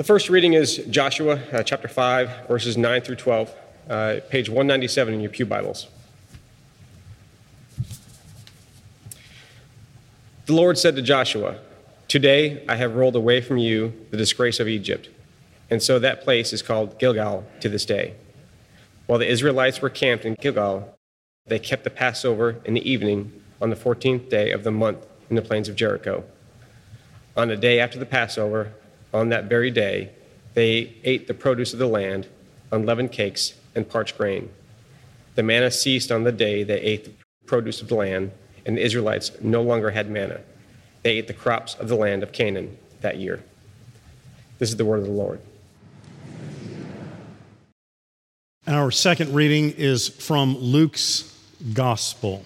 The 0.00 0.04
first 0.04 0.30
reading 0.30 0.54
is 0.54 0.78
Joshua 0.88 1.38
uh, 1.52 1.62
chapter 1.62 1.86
5, 1.86 2.48
verses 2.48 2.78
9 2.78 3.02
through 3.02 3.16
12, 3.16 3.54
uh, 3.90 4.16
page 4.30 4.48
197 4.48 5.12
in 5.12 5.20
your 5.20 5.28
Pew 5.28 5.44
Bibles. 5.44 5.88
The 10.46 10.54
Lord 10.54 10.78
said 10.78 10.96
to 10.96 11.02
Joshua, 11.02 11.58
Today 12.08 12.64
I 12.66 12.76
have 12.76 12.94
rolled 12.94 13.14
away 13.14 13.42
from 13.42 13.58
you 13.58 13.92
the 14.10 14.16
disgrace 14.16 14.58
of 14.58 14.68
Egypt. 14.68 15.10
And 15.68 15.82
so 15.82 15.98
that 15.98 16.22
place 16.22 16.54
is 16.54 16.62
called 16.62 16.98
Gilgal 16.98 17.44
to 17.60 17.68
this 17.68 17.84
day. 17.84 18.14
While 19.04 19.18
the 19.18 19.28
Israelites 19.28 19.82
were 19.82 19.90
camped 19.90 20.24
in 20.24 20.32
Gilgal, 20.40 20.96
they 21.46 21.58
kept 21.58 21.84
the 21.84 21.90
Passover 21.90 22.56
in 22.64 22.72
the 22.72 22.90
evening 22.90 23.38
on 23.60 23.68
the 23.68 23.76
14th 23.76 24.30
day 24.30 24.50
of 24.50 24.64
the 24.64 24.70
month 24.70 25.06
in 25.28 25.36
the 25.36 25.42
plains 25.42 25.68
of 25.68 25.76
Jericho. 25.76 26.24
On 27.36 27.48
the 27.48 27.56
day 27.58 27.78
after 27.78 27.98
the 27.98 28.06
Passover, 28.06 28.72
on 29.12 29.28
that 29.30 29.44
very 29.44 29.70
day, 29.70 30.10
they 30.54 30.94
ate 31.04 31.26
the 31.26 31.34
produce 31.34 31.72
of 31.72 31.78
the 31.78 31.86
land, 31.86 32.28
unleavened 32.72 33.12
cakes, 33.12 33.54
and 33.74 33.88
parched 33.88 34.18
grain. 34.18 34.50
The 35.34 35.42
manna 35.42 35.70
ceased 35.70 36.10
on 36.10 36.24
the 36.24 36.32
day 36.32 36.64
they 36.64 36.80
ate 36.80 37.04
the 37.04 37.12
produce 37.46 37.80
of 37.80 37.88
the 37.88 37.94
land, 37.94 38.32
and 38.66 38.76
the 38.76 38.82
Israelites 38.82 39.32
no 39.40 39.62
longer 39.62 39.90
had 39.90 40.10
manna. 40.10 40.40
They 41.02 41.18
ate 41.18 41.26
the 41.26 41.34
crops 41.34 41.74
of 41.74 41.88
the 41.88 41.94
land 41.94 42.22
of 42.22 42.32
Canaan 42.32 42.76
that 43.00 43.16
year. 43.18 43.42
This 44.58 44.68
is 44.68 44.76
the 44.76 44.84
word 44.84 45.00
of 45.00 45.06
the 45.06 45.12
Lord. 45.12 45.40
Our 48.66 48.90
second 48.90 49.34
reading 49.34 49.70
is 49.70 50.08
from 50.08 50.56
Luke's 50.58 51.36
Gospel. 51.72 52.44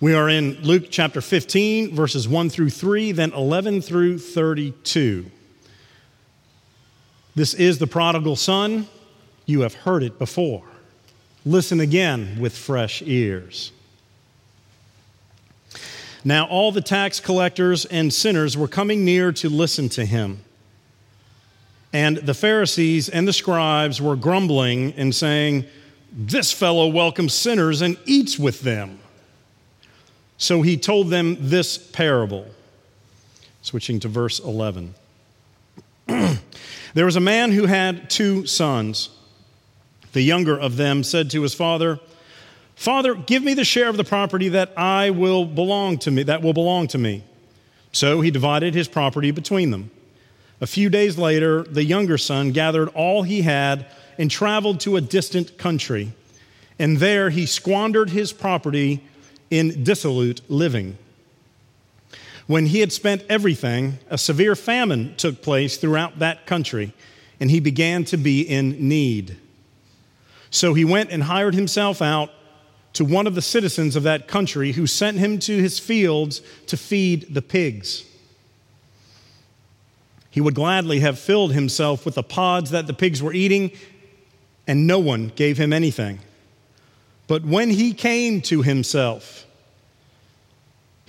We 0.00 0.14
are 0.14 0.28
in 0.28 0.60
Luke 0.62 0.86
chapter 0.90 1.20
15, 1.20 1.94
verses 1.94 2.26
1 2.26 2.50
through 2.50 2.70
3, 2.70 3.12
then 3.12 3.32
11 3.32 3.82
through 3.82 4.18
32. 4.18 5.30
This 7.34 7.54
is 7.54 7.78
the 7.78 7.86
prodigal 7.86 8.36
son. 8.36 8.88
You 9.46 9.60
have 9.60 9.74
heard 9.74 10.02
it 10.02 10.18
before. 10.18 10.64
Listen 11.46 11.80
again 11.80 12.38
with 12.38 12.56
fresh 12.56 13.02
ears. 13.02 13.72
Now, 16.24 16.46
all 16.46 16.70
the 16.70 16.82
tax 16.82 17.18
collectors 17.18 17.86
and 17.86 18.12
sinners 18.12 18.56
were 18.56 18.68
coming 18.68 19.04
near 19.04 19.32
to 19.32 19.48
listen 19.48 19.88
to 19.90 20.04
him. 20.04 20.40
And 21.92 22.18
the 22.18 22.34
Pharisees 22.34 23.08
and 23.08 23.26
the 23.26 23.32
scribes 23.32 24.00
were 24.00 24.16
grumbling 24.16 24.92
and 24.94 25.14
saying, 25.14 25.64
This 26.12 26.52
fellow 26.52 26.88
welcomes 26.88 27.32
sinners 27.32 27.80
and 27.80 27.96
eats 28.04 28.38
with 28.38 28.60
them. 28.60 29.00
So 30.36 30.62
he 30.62 30.76
told 30.76 31.10
them 31.10 31.36
this 31.40 31.78
parable. 31.78 32.46
Switching 33.62 34.00
to 34.00 34.08
verse 34.08 34.38
11. 34.40 34.94
There 36.94 37.06
was 37.06 37.16
a 37.16 37.20
man 37.20 37.52
who 37.52 37.66
had 37.66 38.10
two 38.10 38.46
sons. 38.46 39.10
The 40.12 40.22
younger 40.22 40.58
of 40.58 40.76
them 40.76 41.04
said 41.04 41.30
to 41.30 41.42
his 41.42 41.54
father, 41.54 42.00
Father, 42.74 43.14
give 43.14 43.42
me 43.42 43.54
the 43.54 43.64
share 43.64 43.88
of 43.88 43.96
the 43.96 44.04
property 44.04 44.48
that 44.48 44.72
I 44.76 45.10
will 45.10 45.44
belong 45.44 45.98
to 45.98 46.10
me, 46.10 46.22
that 46.24 46.42
will 46.42 46.54
belong 46.54 46.88
to 46.88 46.98
me. 46.98 47.22
So 47.92 48.20
he 48.20 48.30
divided 48.30 48.74
his 48.74 48.88
property 48.88 49.30
between 49.30 49.70
them. 49.70 49.90
A 50.60 50.66
few 50.66 50.88
days 50.88 51.16
later, 51.16 51.62
the 51.62 51.84
younger 51.84 52.18
son 52.18 52.52
gathered 52.52 52.88
all 52.88 53.22
he 53.22 53.42
had 53.42 53.86
and 54.18 54.30
traveled 54.30 54.80
to 54.80 54.96
a 54.96 55.00
distant 55.00 55.58
country. 55.58 56.12
And 56.78 56.98
there 56.98 57.30
he 57.30 57.46
squandered 57.46 58.10
his 58.10 58.32
property 58.32 59.02
in 59.50 59.84
dissolute 59.84 60.40
living. 60.48 60.98
When 62.50 62.66
he 62.66 62.80
had 62.80 62.92
spent 62.92 63.22
everything, 63.28 64.00
a 64.08 64.18
severe 64.18 64.56
famine 64.56 65.14
took 65.16 65.40
place 65.40 65.76
throughout 65.76 66.18
that 66.18 66.46
country, 66.46 66.92
and 67.38 67.48
he 67.48 67.60
began 67.60 68.02
to 68.06 68.16
be 68.16 68.42
in 68.42 68.88
need. 68.88 69.36
So 70.50 70.74
he 70.74 70.84
went 70.84 71.12
and 71.12 71.22
hired 71.22 71.54
himself 71.54 72.02
out 72.02 72.32
to 72.94 73.04
one 73.04 73.28
of 73.28 73.36
the 73.36 73.40
citizens 73.40 73.94
of 73.94 74.02
that 74.02 74.26
country 74.26 74.72
who 74.72 74.88
sent 74.88 75.18
him 75.18 75.38
to 75.38 75.62
his 75.62 75.78
fields 75.78 76.42
to 76.66 76.76
feed 76.76 77.32
the 77.32 77.40
pigs. 77.40 78.04
He 80.28 80.40
would 80.40 80.56
gladly 80.56 80.98
have 80.98 81.20
filled 81.20 81.52
himself 81.52 82.04
with 82.04 82.16
the 82.16 82.24
pods 82.24 82.72
that 82.72 82.88
the 82.88 82.92
pigs 82.92 83.22
were 83.22 83.32
eating, 83.32 83.70
and 84.66 84.88
no 84.88 84.98
one 84.98 85.30
gave 85.36 85.56
him 85.56 85.72
anything. 85.72 86.18
But 87.28 87.44
when 87.44 87.70
he 87.70 87.94
came 87.94 88.40
to 88.40 88.62
himself, 88.62 89.46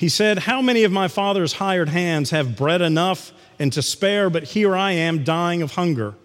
he 0.01 0.09
said, 0.09 0.39
How 0.39 0.63
many 0.63 0.83
of 0.83 0.91
my 0.91 1.07
father's 1.07 1.53
hired 1.53 1.87
hands 1.87 2.31
have 2.31 2.57
bread 2.57 2.81
enough 2.81 3.31
and 3.59 3.71
to 3.73 3.83
spare, 3.83 4.31
but 4.31 4.41
here 4.41 4.75
I 4.75 4.93
am 4.93 5.23
dying 5.23 5.61
of 5.61 5.73
hunger? 5.73 6.15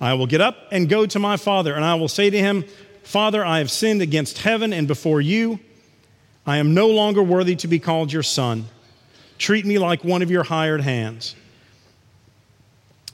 I 0.00 0.14
will 0.14 0.26
get 0.26 0.40
up 0.40 0.56
and 0.72 0.88
go 0.88 1.06
to 1.06 1.18
my 1.20 1.36
father, 1.36 1.74
and 1.74 1.84
I 1.84 1.94
will 1.94 2.08
say 2.08 2.28
to 2.28 2.36
him, 2.36 2.64
Father, 3.04 3.44
I 3.44 3.58
have 3.58 3.70
sinned 3.70 4.02
against 4.02 4.38
heaven 4.38 4.72
and 4.72 4.88
before 4.88 5.20
you. 5.20 5.60
I 6.44 6.56
am 6.56 6.74
no 6.74 6.88
longer 6.88 7.22
worthy 7.22 7.54
to 7.54 7.68
be 7.68 7.78
called 7.78 8.12
your 8.12 8.24
son. 8.24 8.64
Treat 9.38 9.64
me 9.64 9.78
like 9.78 10.02
one 10.02 10.20
of 10.20 10.30
your 10.32 10.42
hired 10.42 10.80
hands. 10.80 11.36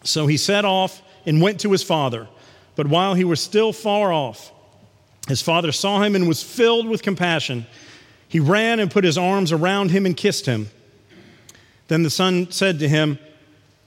So 0.03 0.27
he 0.27 0.39
set 0.39 0.65
off 0.65 1.03
and 1.27 1.43
went 1.43 1.61
to 1.61 1.71
his 1.71 1.83
father. 1.83 2.27
But 2.75 2.87
while 2.87 3.13
he 3.13 3.25
was 3.25 3.39
still 3.39 3.75
far 3.75 4.15
off, 4.15 4.51
his 5.29 5.43
father 5.43 5.73
saw 5.73 6.01
him 6.01 6.17
and 6.17 6.27
was 6.27 6.43
filled 6.43 6.89
with 6.89 7.03
compassion. 7.03 7.67
He 8.35 8.41
ran 8.41 8.81
and 8.81 8.91
put 8.91 9.05
his 9.05 9.17
arms 9.17 9.53
around 9.53 9.93
him 9.93 10.07
and 10.07 10.17
kissed 10.17 10.45
him. 10.45 10.69
Then 11.87 12.03
the 12.03 12.11
son 12.11 12.51
said 12.51 12.81
to 12.81 12.89
him, 12.89 13.21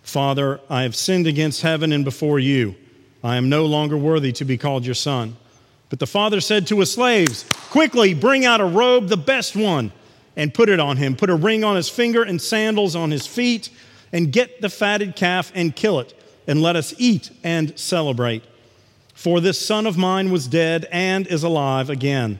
Father, 0.03 0.61
I 0.69 0.83
have 0.83 0.95
sinned 0.95 1.27
against 1.27 1.63
heaven 1.63 1.91
and 1.91 2.05
before 2.05 2.39
you. 2.39 2.73
I 3.21 3.35
am 3.35 3.49
no 3.49 3.65
longer 3.65 3.97
worthy 3.97 4.31
to 4.31 4.45
be 4.45 4.57
called 4.57 4.85
your 4.85 4.95
son. 4.95 5.35
But 5.89 5.99
the 5.99 6.07
father 6.07 6.39
said 6.39 6.65
to 6.67 6.79
his 6.79 6.93
slaves, 6.93 7.43
Quickly 7.71 8.13
bring 8.13 8.45
out 8.45 8.61
a 8.61 8.65
robe, 8.65 9.09
the 9.09 9.17
best 9.17 9.53
one, 9.53 9.91
and 10.37 10.53
put 10.53 10.69
it 10.69 10.79
on 10.79 10.95
him. 10.95 11.17
Put 11.17 11.29
a 11.29 11.35
ring 11.35 11.65
on 11.65 11.75
his 11.75 11.89
finger 11.89 12.23
and 12.23 12.41
sandals 12.41 12.95
on 12.95 13.11
his 13.11 13.27
feet, 13.27 13.69
and 14.13 14.31
get 14.31 14.61
the 14.61 14.69
fatted 14.69 15.17
calf 15.17 15.51
and 15.55 15.75
kill 15.75 15.99
it, 15.99 16.13
and 16.47 16.61
let 16.61 16.77
us 16.77 16.93
eat 16.97 17.31
and 17.43 17.77
celebrate. 17.77 18.45
For 19.13 19.41
this 19.41 19.59
son 19.59 19.85
of 19.85 19.97
mine 19.97 20.31
was 20.31 20.47
dead 20.47 20.87
and 20.89 21.27
is 21.27 21.43
alive 21.43 21.89
again. 21.89 22.39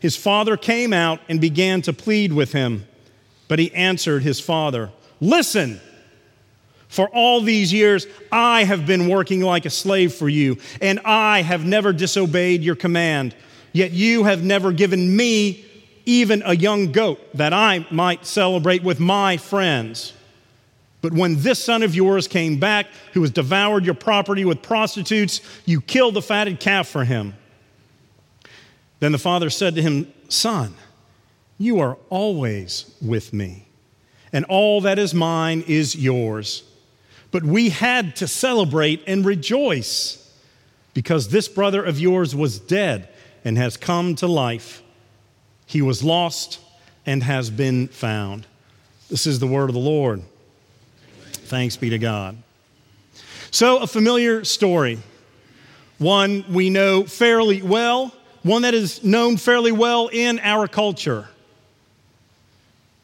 his 0.00 0.16
father 0.16 0.56
came 0.56 0.92
out 0.92 1.20
and 1.28 1.40
began 1.40 1.82
to 1.82 1.92
plead 1.92 2.32
with 2.32 2.52
him. 2.52 2.86
But 3.48 3.58
he 3.58 3.72
answered 3.74 4.22
his 4.22 4.40
father, 4.40 4.90
Listen, 5.20 5.80
for 6.88 7.08
all 7.10 7.40
these 7.40 7.72
years 7.72 8.06
I 8.32 8.64
have 8.64 8.86
been 8.86 9.08
working 9.08 9.42
like 9.42 9.66
a 9.66 9.70
slave 9.70 10.12
for 10.12 10.28
you, 10.28 10.58
and 10.80 10.98
I 11.04 11.42
have 11.42 11.64
never 11.64 11.92
disobeyed 11.92 12.62
your 12.62 12.76
command. 12.76 13.34
Yet 13.72 13.92
you 13.92 14.24
have 14.24 14.42
never 14.42 14.72
given 14.72 15.16
me 15.16 15.64
even 16.06 16.42
a 16.44 16.56
young 16.56 16.90
goat 16.90 17.20
that 17.34 17.52
I 17.52 17.86
might 17.90 18.26
celebrate 18.26 18.82
with 18.82 18.98
my 18.98 19.36
friends. 19.36 20.14
But 21.02 21.12
when 21.12 21.40
this 21.40 21.62
son 21.62 21.82
of 21.82 21.94
yours 21.94 22.28
came 22.28 22.58
back, 22.58 22.86
who 23.12 23.20
has 23.22 23.30
devoured 23.30 23.84
your 23.84 23.94
property 23.94 24.44
with 24.44 24.62
prostitutes, 24.62 25.40
you 25.64 25.80
killed 25.80 26.14
the 26.14 26.22
fatted 26.22 26.60
calf 26.60 26.88
for 26.88 27.04
him. 27.04 27.34
Then 29.00 29.12
the 29.12 29.18
father 29.18 29.50
said 29.50 29.74
to 29.74 29.82
him, 29.82 30.12
Son, 30.28 30.74
you 31.58 31.80
are 31.80 31.98
always 32.08 32.94
with 33.02 33.32
me, 33.32 33.66
and 34.32 34.44
all 34.44 34.80
that 34.82 34.98
is 34.98 35.12
mine 35.12 35.64
is 35.66 35.96
yours. 35.96 36.62
But 37.30 37.42
we 37.42 37.70
had 37.70 38.16
to 38.16 38.28
celebrate 38.28 39.02
and 39.06 39.24
rejoice 39.24 40.16
because 40.94 41.28
this 41.28 41.48
brother 41.48 41.82
of 41.84 41.98
yours 41.98 42.34
was 42.34 42.58
dead 42.58 43.08
and 43.44 43.56
has 43.56 43.76
come 43.76 44.14
to 44.16 44.26
life. 44.26 44.82
He 45.66 45.82
was 45.82 46.02
lost 46.02 46.60
and 47.06 47.22
has 47.22 47.50
been 47.50 47.88
found. 47.88 48.46
This 49.08 49.26
is 49.26 49.38
the 49.38 49.46
word 49.46 49.70
of 49.70 49.74
the 49.74 49.80
Lord. 49.80 50.22
Thanks 51.32 51.76
be 51.76 51.90
to 51.90 51.98
God. 51.98 52.36
So, 53.50 53.78
a 53.78 53.86
familiar 53.86 54.44
story, 54.44 54.98
one 55.98 56.44
we 56.48 56.70
know 56.70 57.04
fairly 57.04 57.62
well, 57.62 58.14
one 58.42 58.62
that 58.62 58.74
is 58.74 59.04
known 59.04 59.36
fairly 59.36 59.72
well 59.72 60.08
in 60.08 60.38
our 60.40 60.66
culture. 60.66 61.28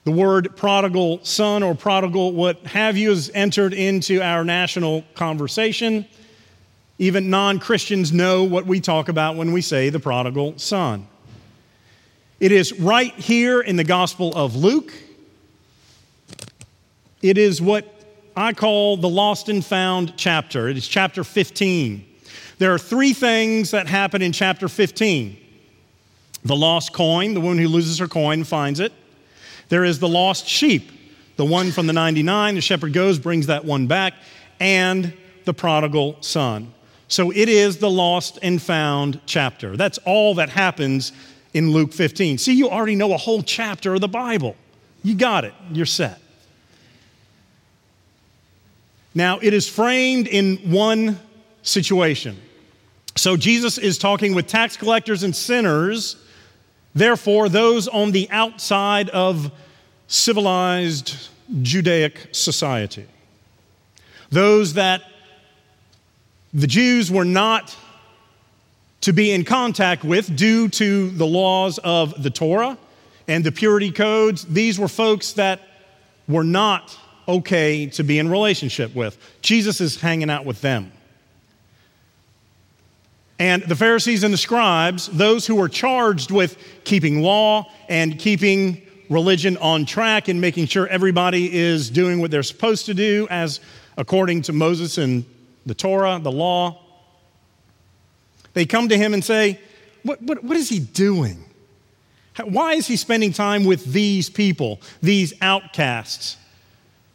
The 0.05 0.13
word 0.13 0.57
prodigal 0.57 1.25
son 1.25 1.63
or 1.63 1.75
prodigal, 1.75 2.33
what 2.33 2.59
have 2.67 2.97
you, 2.97 3.11
has 3.11 3.31
entered 3.35 3.75
into 3.75 4.23
our 4.23 4.45
national 4.45 5.05
conversation. 5.15 6.07
Even 6.99 7.29
non 7.29 7.59
Christians 7.59 8.13
know 8.13 8.45
what 8.45 8.67
we 8.67 8.81
talk 8.81 9.09
about 9.09 9.37
when 9.37 9.53
we 9.53 9.61
say 9.61 9.91
the 9.91 10.01
prodigal 10.01 10.59
son. 10.59 11.07
It 12.39 12.53
is 12.53 12.79
right 12.79 13.15
here 13.15 13.61
in 13.61 13.77
the 13.77 13.85
Gospel 13.85 14.33
of 14.35 14.57
Luke. 14.57 14.93
It 17.21 17.37
is 17.37 17.61
what 17.61 17.93
I 18.37 18.53
call 18.53 18.97
the 18.99 19.09
lost 19.09 19.49
and 19.49 19.65
found 19.65 20.15
chapter. 20.17 20.69
It 20.69 20.77
is 20.77 20.87
chapter 20.87 21.25
15. 21.25 22.07
There 22.59 22.73
are 22.73 22.79
three 22.79 23.13
things 23.13 23.71
that 23.73 23.87
happen 23.87 24.23
in 24.23 24.33
chapter 24.33 24.69
15 24.69 25.43
the 26.45 26.57
lost 26.57 26.93
coin, 26.93 27.35
the 27.35 27.41
woman 27.41 27.59
who 27.59 27.67
loses 27.67 27.99
her 27.99 28.07
coin 28.07 28.45
finds 28.45 28.79
it. 28.79 28.93
There 29.69 29.85
is 29.85 29.99
the 29.99 30.09
lost 30.09 30.47
sheep, 30.47 30.93
the 31.37 31.45
one 31.45 31.73
from 31.73 31.89
the 31.89 31.93
99. 31.93 32.55
The 32.55 32.61
shepherd 32.61 32.93
goes, 32.93 33.19
brings 33.19 33.49
that 33.49 33.65
one 33.65 33.89
back, 33.89 34.15
and 34.61 35.13
the 35.45 35.53
prodigal 35.53 36.19
son. 36.21 36.73
So 37.09 37.33
it 37.33 37.49
is 37.49 37.79
the 37.79 37.91
lost 37.91 38.39
and 38.43 38.63
found 38.63 39.21
chapter. 39.27 39.77
That's 39.77 39.99
all 39.99 40.37
that 40.37 40.51
happens 40.51 41.13
in 41.53 41.73
Luke 41.73 41.93
15. 41.93 42.39
See, 42.39 42.55
you 42.55 42.69
already 42.71 42.95
know 42.95 43.13
a 43.13 43.17
whole 43.17 43.43
chapter 43.43 43.95
of 43.95 44.01
the 44.01 44.09
Bible. 44.09 44.55
You 45.03 45.17
got 45.17 45.45
it, 45.45 45.55
you're 45.73 45.87
set. 45.87 46.21
Now, 49.15 49.39
it 49.41 49.55
is 49.55 49.69
framed 49.69 50.29
in 50.29 50.59
one 50.71 51.19
situation. 51.63 52.37
So, 53.17 53.37
Jesus 53.37 53.79
is 53.79 53.97
talking 53.97 54.35
with 54.35 54.47
tax 54.47 54.77
collectors 54.77 55.23
and 55.23 55.35
sinners, 55.35 56.17
therefore, 56.95 57.49
those 57.49 57.89
on 57.89 58.13
the 58.13 58.29
outside 58.31 59.09
of 59.09 59.51
civilized 60.07 61.17
Judaic 61.63 62.29
society. 62.33 63.07
Those 64.31 64.75
that 64.75 65.03
the 66.53 66.67
Jews 66.67 67.11
were 67.11 67.25
not 67.25 67.75
to 69.03 69.13
be 69.13 69.31
in 69.31 69.45
contact 69.45 70.05
with 70.05 70.37
due 70.37 70.69
to 70.69 71.11
the 71.11 71.27
laws 71.27 71.79
of 71.79 72.23
the 72.23 72.31
Torah 72.31 72.77
and 73.29 73.45
the 73.45 73.53
purity 73.53 73.91
codes. 73.91 74.45
These 74.45 74.79
were 74.79 74.89
folks 74.89 75.33
that 75.35 75.61
were 76.29 76.45
not 76.45 76.99
okay 77.29 77.87
to 77.87 78.03
be 78.03 78.19
in 78.19 78.29
relationship 78.29 78.95
with. 78.95 79.19
Jesus 79.43 79.81
is 79.81 80.01
hanging 80.01 80.31
out 80.31 80.45
with 80.45 80.61
them. 80.61 80.93
And 83.39 83.63
the 83.63 83.77
Pharisees 83.77 84.23
and 84.25 84.33
the 84.33 84.39
scribes, 84.39 85.09
those 85.09 85.47
who 85.47 85.57
were 85.57 85.69
charged 85.69 86.31
with 86.31 86.57
keeping 86.85 87.21
law 87.21 87.71
and 87.89 88.19
keeping 88.19 88.83
religion 89.11 89.57
on 89.59 89.85
track 89.85 90.29
and 90.29 90.41
making 90.41 90.67
sure 90.67 90.87
everybody 90.87 91.55
is 91.55 91.91
doing 91.91 92.21
what 92.21 92.31
they're 92.31 92.43
supposed 92.43 92.87
to 92.87 92.95
do 92.95 93.27
as 93.31 93.61
according 93.97 94.43
to 94.43 94.53
Moses 94.53 94.99
and 94.99 95.25
the 95.65 95.75
Torah, 95.75 96.19
the 96.23 96.33
law, 96.33 96.83
they 98.55 98.65
come 98.65 98.89
to 98.89 98.97
him 98.97 99.13
and 99.13 99.25
say, 99.25 99.61
What, 100.03 100.23
what, 100.23 100.43
what 100.43 100.57
is 100.57 100.69
he 100.69 100.79
doing? 100.79 101.45
Why 102.45 102.75
is 102.75 102.87
he 102.87 102.97
spending 102.97 103.33
time 103.33 103.65
with 103.65 103.85
these 103.93 104.31
people, 104.31 104.81
these 105.03 105.33
outcasts? 105.41 106.37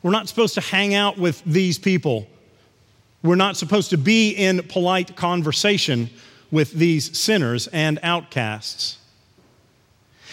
We're 0.04 0.12
not 0.12 0.28
supposed 0.28 0.56
to 0.56 0.62
hang 0.62 0.96
out 0.96 1.18
with 1.18 1.44
these 1.46 1.78
people. 1.78 2.28
We're 3.24 3.36
not 3.36 3.58
supposed 3.58 3.92
to 3.92 3.98
be 3.98 4.32
in 4.32 4.64
polite 4.64 5.16
conversation 5.16 6.10
with 6.50 6.72
these 6.74 7.18
sinners 7.18 7.68
and 7.68 8.00
outcasts. 8.04 8.98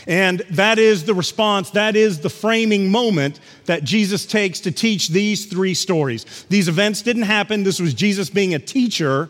And 0.07 0.41
that 0.51 0.79
is 0.79 1.05
the 1.05 1.15
response, 1.15 1.71
that 1.71 1.95
is 1.95 2.21
the 2.21 2.31
framing 2.31 2.91
moment 2.91 3.41
that 3.67 3.85
Jesus 3.85 4.25
takes 4.25 4.61
to 4.61 4.71
teach 4.71 5.09
these 5.09 5.47
three 5.47 5.75
stories. 5.75 6.47
These 6.49 6.69
events 6.69 7.03
didn't 7.03 7.25
happen. 7.25 7.63
This 7.63 7.81
was 7.81 7.93
Jesus 7.95 8.31
being 8.31 8.55
a 8.55 8.59
teacher 8.59 9.29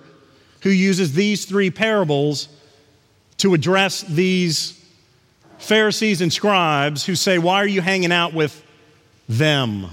who 0.62 0.70
uses 0.70 1.14
these 1.14 1.44
three 1.44 1.70
parables 1.70 2.48
to 3.38 3.54
address 3.54 4.02
these 4.02 4.74
Pharisees 5.58 6.20
and 6.20 6.32
scribes 6.32 7.04
who 7.04 7.16
say, 7.16 7.38
Why 7.38 7.56
are 7.56 7.66
you 7.66 7.80
hanging 7.80 8.12
out 8.12 8.32
with 8.32 8.62
them? 9.28 9.86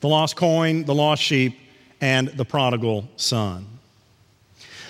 The 0.00 0.08
lost 0.08 0.36
coin, 0.36 0.84
the 0.84 0.94
lost 0.94 1.22
sheep, 1.22 1.58
and 2.00 2.28
the 2.28 2.44
prodigal 2.44 3.08
son. 3.16 3.66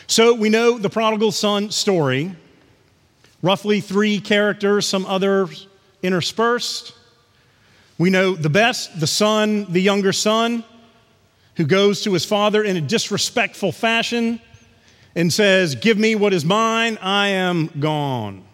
So 0.07 0.35
we 0.35 0.49
know 0.49 0.79
the 0.79 0.91
prodigal 0.91 1.33
son 1.33 1.71
story, 1.71 2.35
roughly 3.43 3.81
three 3.81 4.21
characters, 4.21 4.87
some 4.87 5.07
others 5.07 5.69
interspersed. 6.03 6.95
We 7.99 8.11
know 8.11 8.35
the 8.35 8.51
best, 8.51 8.99
the 8.99 9.07
son, 9.07 9.67
the 9.71 9.81
younger 9.81 10.12
son, 10.12 10.65
who 11.57 11.65
goes 11.67 12.03
to 12.03 12.12
his 12.12 12.25
father 12.25 12.65
in 12.65 12.77
a 12.77 12.81
disrespectful 12.81 13.73
fashion 13.73 14.41
and 15.15 15.33
says, 15.33 15.75
Give 15.75 15.99
me 15.99 16.15
what 16.15 16.33
is 16.33 16.45
mine, 16.45 16.99
I 17.01 17.29
am 17.29 17.69
gone. 17.79 18.45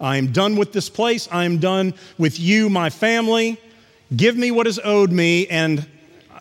I 0.00 0.16
am 0.16 0.32
done 0.32 0.56
with 0.56 0.72
this 0.72 0.88
place, 0.88 1.28
I 1.30 1.44
am 1.44 1.58
done 1.58 1.94
with 2.18 2.38
you, 2.38 2.68
my 2.68 2.90
family. 2.90 3.60
Give 4.14 4.36
me 4.36 4.50
what 4.50 4.66
is 4.66 4.80
owed 4.82 5.10
me, 5.10 5.46
and 5.48 5.86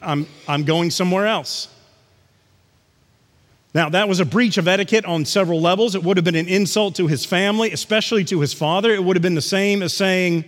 I'm, 0.01 0.27
I'm 0.47 0.63
going 0.63 0.91
somewhere 0.91 1.27
else. 1.27 1.69
Now, 3.73 3.89
that 3.89 4.07
was 4.07 4.19
a 4.19 4.25
breach 4.25 4.57
of 4.57 4.67
etiquette 4.67 5.05
on 5.05 5.25
several 5.25 5.59
levels. 5.59 5.95
It 5.95 6.03
would 6.03 6.17
have 6.17 6.23
been 6.23 6.35
an 6.35 6.47
insult 6.47 6.95
to 6.95 7.07
his 7.07 7.25
family, 7.25 7.71
especially 7.71 8.23
to 8.25 8.39
his 8.41 8.53
father. 8.53 8.91
It 8.91 9.03
would 9.03 9.15
have 9.15 9.23
been 9.23 9.33
the 9.33 9.41
same 9.41 9.81
as 9.81 9.93
saying 9.93 10.45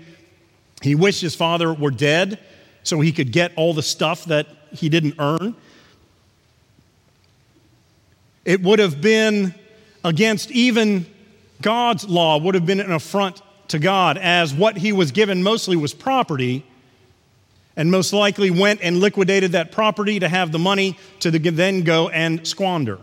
he 0.81 0.93
wished 0.93 1.21
his 1.21 1.33
father 1.33 1.73
were 1.73 1.89
dead 1.89 2.39
so 2.83 3.01
he 3.01 3.11
could 3.11 3.31
get 3.31 3.51
all 3.55 3.73
the 3.73 3.81
stuff 3.81 4.25
that 4.25 4.47
he 4.71 4.89
didn't 4.89 5.15
earn. 5.17 5.55
It 8.43 8.61
would 8.61 8.77
have 8.77 9.01
been 9.01 9.55
against 10.03 10.51
even 10.51 11.07
God's 11.63 12.07
law, 12.07 12.37
would 12.37 12.53
have 12.53 12.67
been 12.67 12.79
an 12.79 12.91
affront 12.91 13.41
to 13.69 13.79
God, 13.79 14.19
as 14.19 14.53
what 14.53 14.77
he 14.77 14.91
was 14.91 15.11
given 15.11 15.41
mostly 15.41 15.75
was 15.75 15.95
property 15.95 16.63
and 17.75 17.91
most 17.91 18.13
likely 18.13 18.49
went 18.49 18.81
and 18.81 18.99
liquidated 18.99 19.51
that 19.51 19.71
property 19.71 20.19
to 20.19 20.29
have 20.29 20.51
the 20.51 20.59
money 20.59 20.97
to 21.19 21.31
then 21.31 21.81
go 21.81 22.09
and 22.09 22.47
squander. 22.47 22.99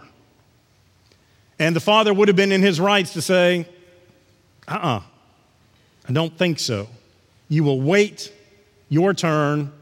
And 1.59 1.77
the 1.77 1.81
father 1.81 2.13
would 2.13 2.29
have 2.29 2.37
been 2.37 2.53
in 2.53 2.63
his 2.63 2.81
rights 2.81 3.13
to 3.13 3.23
say, 3.23 3.67
uh 4.67 4.73
uh-uh, 4.73 4.97
uh 4.97 5.03
I 6.09 6.13
don't 6.13 6.37
think 6.37 6.59
so. 6.59 6.89
You 7.49 7.65
will 7.65 7.81
wait 7.81 8.33
your 8.89 9.15
turn 9.15 9.73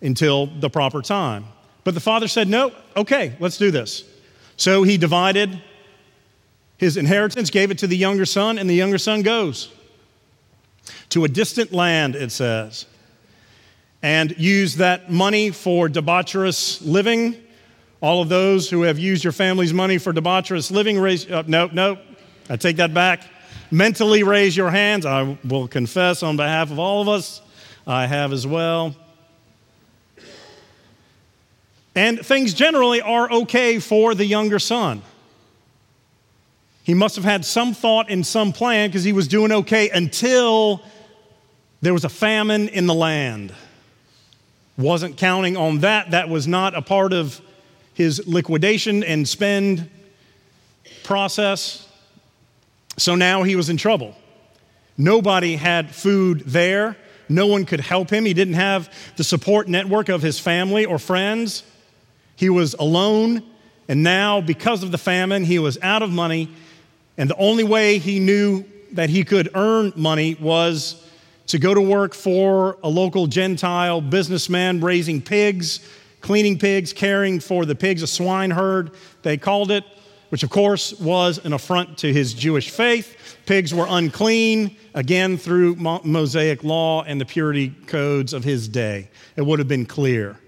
until 0.00 0.46
the 0.46 0.70
proper 0.70 1.02
time. 1.02 1.46
But 1.82 1.94
the 1.94 2.00
father 2.00 2.28
said, 2.28 2.48
no, 2.48 2.72
okay, 2.96 3.34
let's 3.40 3.56
do 3.56 3.70
this. 3.70 4.04
So 4.56 4.82
he 4.82 4.96
divided 4.96 5.60
his 6.76 6.96
inheritance, 6.96 7.50
gave 7.50 7.70
it 7.70 7.78
to 7.78 7.86
the 7.86 7.96
younger 7.96 8.26
son, 8.26 8.58
and 8.58 8.68
the 8.68 8.74
younger 8.74 8.98
son 8.98 9.22
goes 9.22 9.72
to 11.10 11.24
a 11.24 11.28
distant 11.28 11.72
land, 11.72 12.14
it 12.14 12.30
says 12.32 12.86
and 14.02 14.36
use 14.38 14.76
that 14.76 15.10
money 15.10 15.50
for 15.50 15.88
debaucherous 15.88 16.80
living. 16.84 17.36
All 18.00 18.22
of 18.22 18.28
those 18.28 18.70
who 18.70 18.82
have 18.82 18.98
used 18.98 19.24
your 19.24 19.32
family's 19.32 19.74
money 19.74 19.98
for 19.98 20.12
debaucherous 20.12 20.70
living, 20.70 20.98
raise, 20.98 21.30
uh, 21.30 21.42
no, 21.46 21.66
no, 21.66 21.98
I 22.48 22.56
take 22.56 22.76
that 22.76 22.94
back. 22.94 23.22
Mentally 23.70 24.22
raise 24.22 24.56
your 24.56 24.70
hands. 24.70 25.04
I 25.04 25.36
will 25.44 25.68
confess 25.68 26.22
on 26.22 26.36
behalf 26.36 26.70
of 26.70 26.78
all 26.78 27.02
of 27.02 27.08
us, 27.08 27.42
I 27.86 28.06
have 28.06 28.32
as 28.32 28.46
well. 28.46 28.96
And 31.94 32.24
things 32.24 32.54
generally 32.54 33.00
are 33.00 33.30
okay 33.30 33.78
for 33.78 34.14
the 34.14 34.24
younger 34.24 34.58
son. 34.58 35.02
He 36.82 36.94
must 36.94 37.16
have 37.16 37.24
had 37.24 37.44
some 37.44 37.74
thought 37.74 38.06
and 38.08 38.26
some 38.26 38.52
plan 38.52 38.88
because 38.88 39.04
he 39.04 39.12
was 39.12 39.28
doing 39.28 39.52
okay 39.52 39.90
until 39.90 40.82
there 41.82 41.92
was 41.92 42.04
a 42.04 42.08
famine 42.08 42.68
in 42.68 42.86
the 42.86 42.94
land 42.94 43.52
wasn't 44.80 45.16
counting 45.16 45.56
on 45.56 45.80
that. 45.80 46.10
That 46.12 46.28
was 46.28 46.46
not 46.46 46.74
a 46.74 46.82
part 46.82 47.12
of 47.12 47.40
his 47.94 48.26
liquidation 48.26 49.04
and 49.04 49.28
spend 49.28 49.90
process. 51.04 51.86
So 52.96 53.14
now 53.14 53.42
he 53.42 53.56
was 53.56 53.68
in 53.68 53.76
trouble. 53.76 54.16
Nobody 54.96 55.56
had 55.56 55.94
food 55.94 56.40
there. 56.40 56.96
No 57.28 57.46
one 57.46 57.64
could 57.64 57.80
help 57.80 58.10
him. 58.10 58.24
He 58.24 58.34
didn't 58.34 58.54
have 58.54 58.92
the 59.16 59.24
support 59.24 59.68
network 59.68 60.08
of 60.08 60.20
his 60.20 60.38
family 60.38 60.84
or 60.84 60.98
friends. 60.98 61.62
He 62.36 62.48
was 62.50 62.74
alone. 62.74 63.42
And 63.88 64.02
now, 64.02 64.40
because 64.40 64.82
of 64.82 64.92
the 64.92 64.98
famine, 64.98 65.44
he 65.44 65.58
was 65.58 65.78
out 65.82 66.02
of 66.02 66.10
money. 66.10 66.48
And 67.16 67.28
the 67.28 67.36
only 67.36 67.64
way 67.64 67.98
he 67.98 68.20
knew 68.20 68.64
that 68.92 69.10
he 69.10 69.24
could 69.24 69.50
earn 69.54 69.92
money 69.96 70.34
was 70.34 71.06
to 71.50 71.58
go 71.58 71.74
to 71.74 71.80
work 71.80 72.14
for 72.14 72.78
a 72.84 72.88
local 72.88 73.26
Gentile 73.26 74.00
businessman 74.00 74.80
raising 74.80 75.20
pigs, 75.20 75.80
cleaning 76.20 76.56
pigs, 76.56 76.92
caring 76.92 77.40
for 77.40 77.64
the 77.64 77.74
pigs, 77.74 78.04
a 78.04 78.06
swineherd, 78.06 78.92
they 79.22 79.36
called 79.36 79.72
it, 79.72 79.82
which 80.28 80.44
of 80.44 80.50
course 80.50 80.92
was 81.00 81.44
an 81.44 81.52
affront 81.52 81.98
to 81.98 82.12
his 82.12 82.34
Jewish 82.34 82.70
faith. 82.70 83.36
Pigs 83.46 83.74
were 83.74 83.86
unclean, 83.88 84.76
again, 84.94 85.36
through 85.36 85.74
Mosaic 85.74 86.62
law 86.62 87.02
and 87.02 87.20
the 87.20 87.24
purity 87.24 87.70
codes 87.88 88.32
of 88.32 88.44
his 88.44 88.68
day. 88.68 89.10
It 89.34 89.42
would 89.42 89.58
have 89.58 89.66
been 89.66 89.86
clear. 89.86 90.38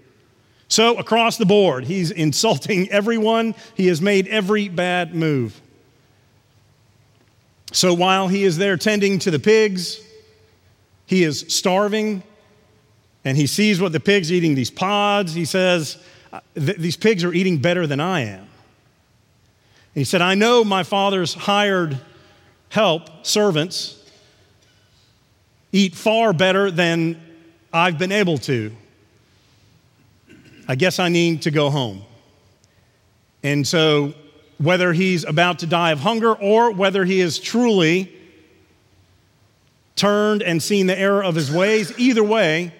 So, 0.69 0.97
across 0.97 1.35
the 1.35 1.45
board, 1.45 1.83
he's 1.83 2.11
insulting 2.27 2.89
everyone. 2.91 3.55
He 3.75 3.87
has 3.87 4.01
made 4.01 4.29
every 4.29 4.69
bad 4.69 5.13
move. 5.13 5.59
So, 7.73 7.93
while 7.93 8.29
he 8.29 8.45
is 8.45 8.57
there 8.57 8.77
tending 8.77 9.19
to 9.19 9.31
the 9.31 9.39
pigs, 9.39 9.99
he 11.05 11.23
is 11.23 11.45
starving 11.49 12.23
and 13.25 13.37
he 13.37 13.47
sees 13.47 13.79
what 13.79 13.91
the 13.91 13.99
pigs 13.99 14.31
eating 14.31 14.55
these 14.55 14.71
pods. 14.71 15.33
He 15.33 15.45
says, 15.45 15.97
uh, 16.31 16.39
These 16.55 16.97
pigs 16.97 17.23
are 17.23 17.33
eating 17.33 17.57
better 17.57 17.87
than 17.87 17.99
I 17.99 18.21
am. 18.21 18.39
And 18.39 18.49
he 20.01 20.03
said, 20.03 20.21
I 20.21 20.35
know 20.35 20.63
my 20.63 20.83
father's 20.83 21.33
hired 21.33 21.99
help, 22.69 23.25
servants, 23.25 23.99
eat 25.71 25.95
far 25.95 26.33
better 26.33 26.71
than 26.71 27.21
I've 27.71 27.97
been 27.97 28.11
able 28.11 28.37
to. 28.39 28.71
I 30.67 30.75
guess 30.75 30.99
I 30.99 31.09
need 31.09 31.43
to 31.43 31.51
go 31.51 31.69
home. 31.69 32.03
And 33.43 33.67
so, 33.67 34.13
whether 34.57 34.93
he's 34.93 35.25
about 35.25 35.59
to 35.59 35.67
die 35.67 35.91
of 35.91 35.99
hunger 35.99 36.33
or 36.33 36.71
whether 36.71 37.03
he 37.03 37.19
is 37.19 37.37
truly 37.37 38.11
turned 39.95 40.41
and 40.41 40.61
seen 40.61 40.87
the 40.87 40.97
error 40.97 41.23
of 41.23 41.35
his 41.35 41.51
ways, 41.51 41.97
either 41.97 42.23
way, 42.23 42.73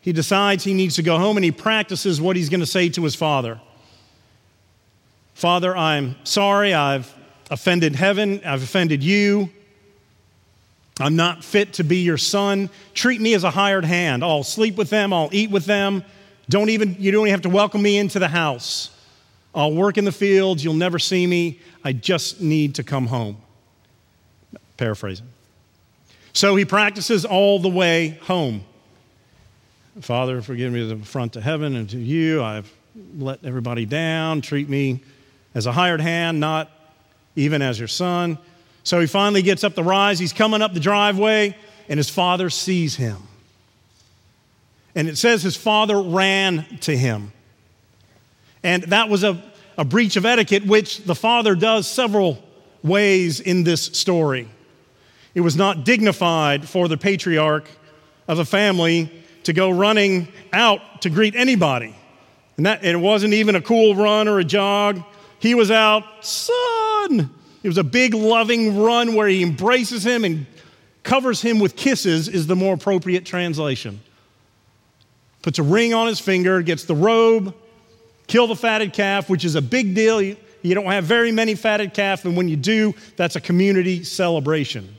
he 0.00 0.12
decides 0.12 0.64
he 0.64 0.74
needs 0.74 0.96
to 0.96 1.02
go 1.02 1.18
home 1.18 1.36
and 1.36 1.44
he 1.44 1.50
practices 1.50 2.20
what 2.20 2.36
he's 2.36 2.48
going 2.48 2.60
to 2.60 2.66
say 2.66 2.88
to 2.90 3.02
his 3.02 3.14
father 3.14 3.60
Father, 5.34 5.76
I'm 5.76 6.16
sorry. 6.24 6.72
I've 6.72 7.14
offended 7.50 7.94
heaven. 7.94 8.40
I've 8.42 8.62
offended 8.62 9.04
you. 9.04 9.50
I'm 10.98 11.14
not 11.14 11.44
fit 11.44 11.74
to 11.74 11.84
be 11.84 11.98
your 11.98 12.16
son. 12.16 12.70
Treat 12.94 13.20
me 13.20 13.34
as 13.34 13.44
a 13.44 13.50
hired 13.50 13.84
hand. 13.84 14.24
I'll 14.24 14.42
sleep 14.42 14.76
with 14.76 14.88
them. 14.88 15.12
I'll 15.12 15.28
eat 15.32 15.50
with 15.50 15.66
them. 15.66 16.04
Don't 16.48 16.70
even, 16.70 16.96
you 16.98 17.12
don't 17.12 17.26
even 17.26 17.32
have 17.32 17.42
to 17.42 17.50
welcome 17.50 17.82
me 17.82 17.98
into 17.98 18.18
the 18.18 18.28
house. 18.28 18.96
I'll 19.54 19.74
work 19.74 19.98
in 19.98 20.06
the 20.06 20.12
fields. 20.12 20.64
You'll 20.64 20.72
never 20.72 20.98
see 20.98 21.26
me. 21.26 21.60
I 21.84 21.92
just 21.92 22.40
need 22.40 22.76
to 22.76 22.82
come 22.82 23.06
home. 23.06 23.36
Paraphrasing. 24.78 25.26
So 26.36 26.54
he 26.54 26.66
practices 26.66 27.24
all 27.24 27.58
the 27.58 27.70
way 27.70 28.18
home. 28.24 28.62
Father, 30.02 30.42
forgive 30.42 30.70
me 30.70 30.86
the 30.86 30.98
front 30.98 31.32
to 31.32 31.40
heaven 31.40 31.74
and 31.74 31.88
to 31.88 31.96
you. 31.96 32.42
I've 32.42 32.70
let 33.16 33.42
everybody 33.42 33.86
down. 33.86 34.42
Treat 34.42 34.68
me 34.68 35.00
as 35.54 35.64
a 35.64 35.72
hired 35.72 36.02
hand, 36.02 36.38
not 36.38 36.70
even 37.36 37.62
as 37.62 37.78
your 37.78 37.88
son. 37.88 38.36
So 38.84 39.00
he 39.00 39.06
finally 39.06 39.40
gets 39.40 39.64
up 39.64 39.74
the 39.74 39.82
rise. 39.82 40.18
He's 40.18 40.34
coming 40.34 40.60
up 40.60 40.74
the 40.74 40.80
driveway, 40.80 41.56
and 41.88 41.96
his 41.96 42.10
father 42.10 42.50
sees 42.50 42.96
him. 42.96 43.16
And 44.94 45.08
it 45.08 45.16
says 45.16 45.42
his 45.42 45.56
father 45.56 46.02
ran 46.02 46.66
to 46.82 46.94
him. 46.94 47.32
And 48.62 48.82
that 48.84 49.08
was 49.08 49.24
a, 49.24 49.42
a 49.78 49.86
breach 49.86 50.16
of 50.16 50.26
etiquette, 50.26 50.66
which 50.66 50.98
the 50.98 51.14
father 51.14 51.54
does 51.54 51.86
several 51.86 52.44
ways 52.82 53.40
in 53.40 53.64
this 53.64 53.80
story. 53.80 54.50
It 55.36 55.42
was 55.42 55.54
not 55.54 55.84
dignified 55.84 56.66
for 56.66 56.88
the 56.88 56.96
patriarch 56.96 57.68
of 58.26 58.38
a 58.38 58.44
family 58.46 59.12
to 59.42 59.52
go 59.52 59.68
running 59.68 60.28
out 60.50 61.02
to 61.02 61.10
greet 61.10 61.34
anybody. 61.36 61.94
And, 62.56 62.64
that, 62.64 62.78
and 62.78 62.88
it 62.88 63.00
wasn't 63.00 63.34
even 63.34 63.54
a 63.54 63.60
cool 63.60 63.94
run 63.94 64.28
or 64.28 64.38
a 64.38 64.44
jog. 64.44 65.02
He 65.38 65.54
was 65.54 65.70
out, 65.70 66.04
son. 66.24 67.30
It 67.62 67.68
was 67.68 67.76
a 67.76 67.84
big, 67.84 68.14
loving 68.14 68.80
run 68.80 69.14
where 69.14 69.28
he 69.28 69.42
embraces 69.42 70.06
him 70.06 70.24
and 70.24 70.46
covers 71.02 71.42
him 71.42 71.58
with 71.58 71.76
kisses, 71.76 72.28
is 72.28 72.46
the 72.46 72.56
more 72.56 72.72
appropriate 72.72 73.26
translation. 73.26 74.00
Puts 75.42 75.58
a 75.58 75.62
ring 75.62 75.92
on 75.92 76.06
his 76.06 76.18
finger, 76.18 76.62
gets 76.62 76.84
the 76.84 76.96
robe, 76.96 77.54
kill 78.26 78.46
the 78.46 78.56
fatted 78.56 78.94
calf, 78.94 79.28
which 79.28 79.44
is 79.44 79.54
a 79.54 79.60
big 79.60 79.94
deal. 79.94 80.22
You, 80.22 80.36
don't 80.62 80.86
have 80.86 81.04
very 81.04 81.30
many 81.30 81.54
fatted 81.54 81.92
calf, 81.92 82.24
and 82.24 82.38
when 82.38 82.48
you 82.48 82.56
do, 82.56 82.94
that's 83.16 83.36
a 83.36 83.40
community 83.42 84.02
celebration. 84.02 84.96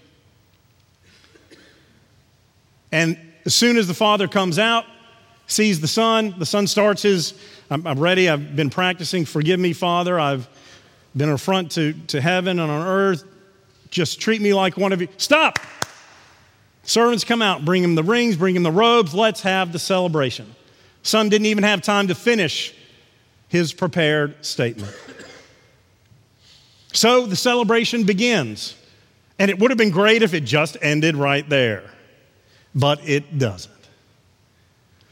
And 2.91 3.17
as 3.45 3.55
soon 3.55 3.77
as 3.77 3.87
the 3.87 3.93
father 3.93 4.27
comes 4.27 4.59
out, 4.59 4.85
sees 5.47 5.79
the 5.79 5.87
son, 5.87 6.35
the 6.37 6.45
son 6.45 6.67
starts 6.67 7.01
his, 7.01 7.33
I'm, 7.69 7.85
I'm 7.87 7.99
ready, 7.99 8.29
I've 8.29 8.55
been 8.55 8.69
practicing, 8.69 9.25
forgive 9.25 9.59
me, 9.59 9.73
Father, 9.73 10.19
I've 10.19 10.47
been 11.15 11.29
an 11.29 11.35
affront 11.35 11.71
to, 11.73 11.93
to 12.07 12.21
heaven 12.21 12.59
and 12.59 12.69
on 12.69 12.87
earth. 12.87 13.23
Just 13.89 14.19
treat 14.19 14.41
me 14.41 14.53
like 14.53 14.77
one 14.77 14.91
of 14.91 15.01
you. 15.01 15.07
Stop! 15.17 15.59
Servants 16.83 17.23
come 17.23 17.41
out, 17.41 17.65
bring 17.65 17.83
him 17.83 17.95
the 17.95 18.03
rings, 18.03 18.35
bring 18.37 18.55
him 18.55 18.63
the 18.63 18.71
robes, 18.71 19.13
let's 19.13 19.41
have 19.41 19.71
the 19.71 19.79
celebration. 19.79 20.53
Son 21.03 21.29
didn't 21.29 21.47
even 21.47 21.63
have 21.63 21.81
time 21.81 22.07
to 22.09 22.15
finish 22.15 22.73
his 23.47 23.73
prepared 23.73 24.45
statement. 24.45 24.93
So 26.93 27.25
the 27.25 27.35
celebration 27.35 28.03
begins. 28.03 28.75
And 29.39 29.51
it 29.51 29.59
would 29.59 29.71
have 29.71 29.77
been 29.77 29.91
great 29.91 30.23
if 30.23 30.33
it 30.33 30.41
just 30.41 30.77
ended 30.81 31.15
right 31.15 31.47
there 31.47 31.91
but 32.77 32.99
it 33.09 33.39
doesn't. 33.39 33.73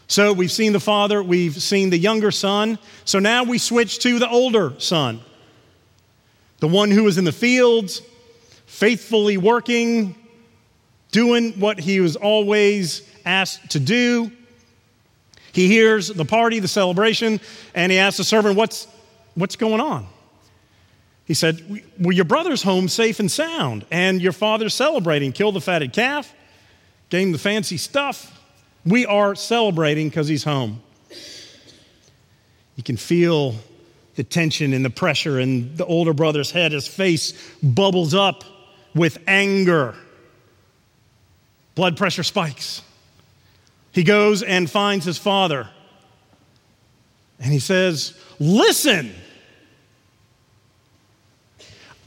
So 0.07 0.31
we've 0.33 0.51
seen 0.51 0.71
the 0.71 0.79
father, 0.79 1.23
we've 1.23 1.61
seen 1.61 1.89
the 1.89 1.97
younger 1.97 2.29
son. 2.29 2.77
So 3.05 3.17
now 3.17 3.43
we 3.43 3.57
switch 3.57 3.99
to 3.99 4.19
the 4.19 4.29
older 4.29 4.73
son, 4.77 5.19
the 6.59 6.67
one 6.67 6.91
who 6.91 7.03
was 7.03 7.17
in 7.17 7.25
the 7.25 7.31
fields, 7.31 8.03
faithfully 8.67 9.37
working, 9.37 10.15
doing 11.11 11.53
what 11.53 11.79
he 11.79 11.99
was 11.99 12.15
always 12.15 13.01
asked 13.25 13.71
to 13.71 13.79
do. 13.79 14.31
He 15.51 15.67
hears 15.67 16.09
the 16.09 16.25
party, 16.25 16.59
the 16.59 16.67
celebration, 16.67 17.41
and 17.73 17.91
he 17.91 17.97
asks 17.97 18.17
the 18.17 18.23
servant, 18.23 18.57
What's, 18.57 18.87
what's 19.33 19.55
going 19.55 19.81
on? 19.81 20.05
He 21.25 21.33
said, 21.33 21.81
Well, 21.97 22.11
your 22.11 22.25
brother's 22.25 22.61
home 22.61 22.89
safe 22.89 23.19
and 23.19 23.31
sound, 23.31 23.87
and 23.89 24.21
your 24.21 24.33
father's 24.33 24.75
celebrating. 24.75 25.31
Kill 25.31 25.51
the 25.51 25.61
fatted 25.61 25.93
calf 25.93 26.31
him 27.09 27.31
the 27.31 27.37
fancy 27.37 27.77
stuff. 27.77 28.31
We 28.85 29.05
are 29.05 29.35
celebrating 29.35 30.09
because 30.09 30.27
he's 30.27 30.43
home. 30.43 30.81
You 32.75 32.83
can 32.83 32.97
feel 32.97 33.55
the 34.15 34.23
tension 34.23 34.73
and 34.73 34.83
the 34.83 34.89
pressure 34.89 35.39
in 35.39 35.75
the 35.75 35.85
older 35.85 36.13
brother's 36.13 36.51
head. 36.51 36.71
His 36.71 36.87
face 36.87 37.33
bubbles 37.63 38.13
up 38.13 38.43
with 38.93 39.17
anger. 39.27 39.95
Blood 41.75 41.97
pressure 41.97 42.23
spikes. 42.23 42.81
He 43.91 44.03
goes 44.03 44.43
and 44.43 44.69
finds 44.69 45.05
his 45.05 45.17
father. 45.17 45.69
And 47.39 47.51
he 47.51 47.59
says, 47.59 48.17
Listen, 48.39 49.13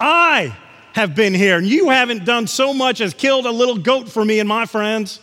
I 0.00 0.56
have 0.98 1.14
been 1.14 1.32
here, 1.32 1.56
and 1.56 1.66
you 1.66 1.90
haven't 1.90 2.24
done 2.24 2.48
so 2.48 2.74
much 2.74 3.00
as 3.00 3.14
killed 3.14 3.46
a 3.46 3.52
little 3.52 3.78
goat 3.78 4.08
for 4.08 4.24
me 4.24 4.40
and 4.40 4.48
my 4.48 4.66
friends. 4.66 5.20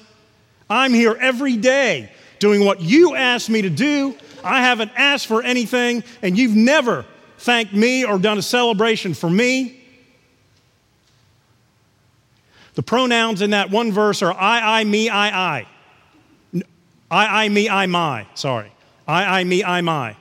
I'm 0.70 0.94
here 0.94 1.18
every 1.20 1.58
day 1.58 2.10
doing 2.40 2.64
what 2.64 2.80
you 2.80 3.14
asked 3.14 3.50
me 3.50 3.62
to 3.62 3.70
do. 3.70 4.16
I 4.42 4.62
haven't 4.62 4.92
asked 4.96 5.28
for 5.28 5.44
anything, 5.44 6.06
and 6.22 6.38
you've 6.38 6.56
never 6.56 7.06
thanked 7.40 7.74
me 7.74 8.06
or 8.06 8.18
done 8.18 8.38
a 8.38 8.42
celebration 8.42 9.14
for 9.14 9.30
me. 9.30 9.82
The 12.76 12.84
pronouns 12.84 13.42
in 13.42 13.50
that 13.50 13.70
one 13.70 13.92
verse 13.92 14.22
are 14.22 14.34
I, 14.34 14.80
I, 14.80 14.84
me, 14.86 15.10
I, 15.10 15.58
I. 15.58 15.68
I, 17.12 17.44
I, 17.44 17.50
me, 17.50 17.70
I, 17.70 17.86
my. 17.88 18.28
Sorry. 18.34 18.72
I, 19.06 19.42
I, 19.42 19.44
me, 19.44 19.62
I, 19.62 19.82
my. 19.82 20.16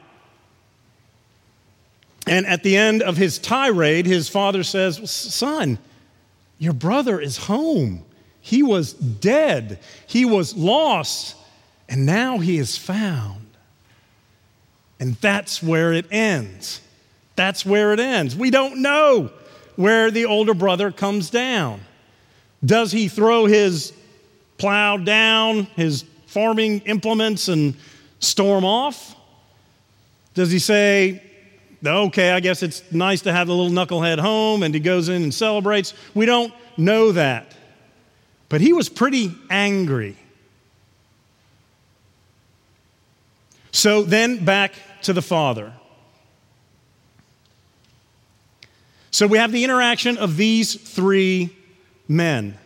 And 2.26 2.46
at 2.46 2.62
the 2.62 2.76
end 2.76 3.02
of 3.02 3.16
his 3.16 3.38
tirade, 3.38 4.06
his 4.06 4.28
father 4.28 4.62
says, 4.62 5.10
Son, 5.10 5.78
your 6.58 6.72
brother 6.72 7.20
is 7.20 7.36
home. 7.36 8.04
He 8.40 8.62
was 8.62 8.92
dead, 8.92 9.78
he 10.06 10.24
was 10.24 10.54
lost, 10.54 11.36
and 11.88 12.04
now 12.04 12.38
he 12.38 12.58
is 12.58 12.76
found. 12.76 13.46
And 15.00 15.14
that's 15.16 15.62
where 15.62 15.92
it 15.92 16.06
ends. 16.10 16.80
That's 17.36 17.66
where 17.66 17.92
it 17.92 18.00
ends. 18.00 18.36
We 18.36 18.50
don't 18.50 18.80
know 18.80 19.30
where 19.76 20.10
the 20.10 20.26
older 20.26 20.54
brother 20.54 20.90
comes 20.90 21.30
down? 21.30 21.80
Does 22.64 22.92
he 22.92 23.08
throw 23.08 23.46
his 23.46 23.92
plow 24.58 24.96
down, 24.96 25.64
his 25.76 26.04
farming 26.26 26.80
implements, 26.80 27.48
and 27.48 27.74
storm 28.20 28.64
off? 28.64 29.16
Does 30.34 30.50
he 30.50 30.58
say, 30.58 31.22
okay, 31.86 32.30
I 32.30 32.40
guess 32.40 32.62
it's 32.62 32.82
nice 32.92 33.22
to 33.22 33.32
have 33.32 33.46
the 33.46 33.54
little 33.54 33.72
knucklehead 33.72 34.18
home 34.18 34.62
and 34.62 34.74
he 34.74 34.80
goes 34.80 35.08
in 35.08 35.22
and 35.22 35.34
celebrates? 35.34 35.94
We 36.14 36.26
don't 36.26 36.52
know 36.76 37.12
that. 37.12 37.54
But 38.48 38.60
he 38.60 38.72
was 38.72 38.88
pretty 38.88 39.34
angry. 39.50 40.16
So 43.72 44.02
then 44.02 44.44
back 44.44 44.72
to 45.02 45.12
the 45.12 45.22
father. 45.22 45.72
So 49.10 49.26
we 49.26 49.38
have 49.38 49.52
the 49.52 49.64
interaction 49.64 50.16
of 50.16 50.36
these 50.36 50.74
three 50.74 51.54
men 52.08 52.58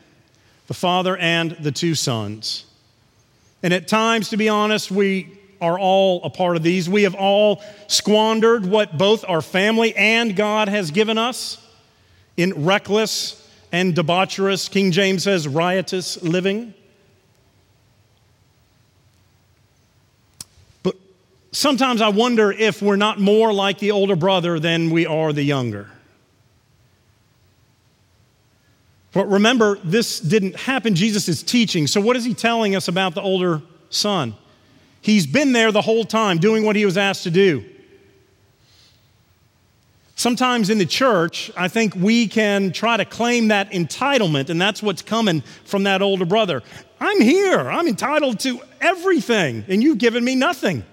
the 0.67 0.75
father 0.75 1.17
and 1.17 1.53
the 1.53 1.73
two 1.73 1.95
sons. 1.95 2.67
And 3.63 3.73
at 3.73 3.89
times, 3.89 4.29
to 4.29 4.37
be 4.37 4.51
honest, 4.51 4.91
we 4.91 5.38
are 5.61 5.79
all 5.79 6.23
a 6.25 6.31
part 6.31 6.57
of 6.57 6.63
these. 6.63 6.89
We 6.89 7.03
have 7.03 7.15
all 7.15 7.63
squandered 7.87 8.67
what 8.67 8.97
both 8.97 9.25
our 9.29 9.43
family 9.43 9.95
and 9.97 10.37
God 10.37 10.69
has 10.69 10.91
given 10.91 11.19
us 11.19 11.65
in 12.37 12.65
reckless 12.65 13.45
and 13.73 13.95
debaucherous, 13.95 14.71
King 14.71 14.93
James 14.93 15.25
says, 15.25 15.47
riotous 15.47 16.23
living. 16.23 16.73
But 20.83 20.97
sometimes 21.53 22.01
I 22.01 22.09
wonder 22.09 22.51
if 22.51 22.81
we're 22.81 22.97
not 22.97 23.21
more 23.21 23.53
like 23.53 23.79
the 23.79 23.91
older 23.91 24.17
brother 24.17 24.59
than 24.59 24.91
we 24.91 25.07
are 25.07 25.33
the 25.33 25.43
younger. 25.43 25.91
But 29.13 29.29
remember, 29.29 29.79
this 29.83 30.21
didn't 30.21 30.57
happen. 30.57 30.95
Jesus 30.95 31.29
is 31.29 31.43
teaching. 31.43 31.87
So, 31.87 32.01
what 32.01 32.17
is 32.17 32.25
he 32.25 32.35
telling 32.35 32.77
us 32.77 32.89
about 32.89 33.15
the 33.15 33.23
older 33.23 33.63
son? 33.91 34.37
He's 35.09 35.27
been 35.27 35.53
there 35.53 35.73
the 35.73 35.83
whole 35.83 36.05
time 36.05 36.39
doing 36.39 36.65
what 36.65 36.77
he 36.77 36.85
was 36.85 36.99
asked 36.99 37.23
to 37.25 37.31
do. 37.31 37.65
Sometimes 40.17 40.69
in 40.69 40.79
the 40.79 40.87
church, 40.87 41.49
I 41.57 41.69
think 41.69 41.95
we 41.95 42.27
can 42.27 42.73
try 42.73 42.97
to 42.97 43.05
claim 43.05 43.49
that 43.49 43.71
entitlement, 43.71 44.51
and 44.51 44.61
that's 44.61 44.83
what's 44.83 45.01
coming 45.01 45.43
from 45.65 45.85
that 45.85 46.03
older 46.03 46.25
brother. 46.25 46.65
I'm 46.99 47.21
here, 47.21 47.61
I'm 47.61 47.87
entitled 47.87 48.41
to 48.41 48.61
everything, 48.81 49.65
and 49.69 49.81
you've 49.81 49.99
given 49.99 50.25
me 50.25 50.35
nothing. 50.35 50.85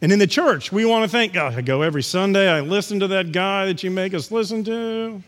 And 0.00 0.10
in 0.10 0.18
the 0.18 0.26
church, 0.26 0.72
we 0.72 0.86
want 0.86 1.04
to 1.04 1.08
think, 1.10 1.36
oh, 1.36 1.52
I 1.54 1.60
go 1.60 1.82
every 1.82 2.02
Sunday, 2.02 2.48
I 2.48 2.60
listen 2.60 3.00
to 3.00 3.08
that 3.08 3.32
guy 3.32 3.66
that 3.66 3.82
you 3.82 3.90
make 3.90 4.14
us 4.14 4.30
listen 4.30 4.64
to. 4.64 5.22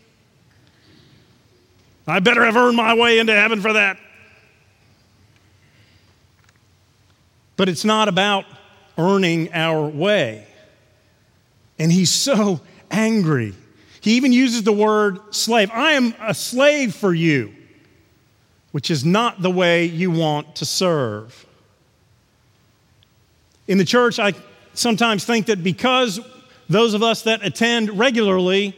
I 2.07 2.19
better 2.19 2.43
have 2.43 2.57
earned 2.57 2.77
my 2.77 2.95
way 2.95 3.19
into 3.19 3.35
heaven 3.35 3.61
for 3.61 3.73
that. 3.73 3.99
But 7.59 7.67
it's 7.67 7.83
not 7.83 8.07
about 8.07 8.45
earning 8.97 9.53
our 9.53 9.85
way. 9.85 10.47
And 11.77 11.91
he's 11.91 12.09
so 12.09 12.61
angry. 12.89 13.53
He 13.99 14.13
even 14.13 14.31
uses 14.31 14.63
the 14.63 14.71
word 14.71 15.19
slave. 15.35 15.69
I 15.73 15.91
am 15.91 16.15
a 16.21 16.33
slave 16.33 16.95
for 16.95 17.13
you, 17.13 17.53
which 18.71 18.89
is 18.89 19.03
not 19.03 19.41
the 19.41 19.51
way 19.51 19.83
you 19.83 20.09
want 20.09 20.55
to 20.55 20.65
serve. 20.65 21.45
In 23.67 23.77
the 23.77 23.83
church, 23.83 24.19
I 24.19 24.35
sometimes 24.73 25.25
think 25.25 25.47
that 25.47 25.61
because 25.61 26.21
those 26.69 26.93
of 26.93 27.03
us 27.03 27.23
that 27.23 27.45
attend 27.45 27.99
regularly, 27.99 28.73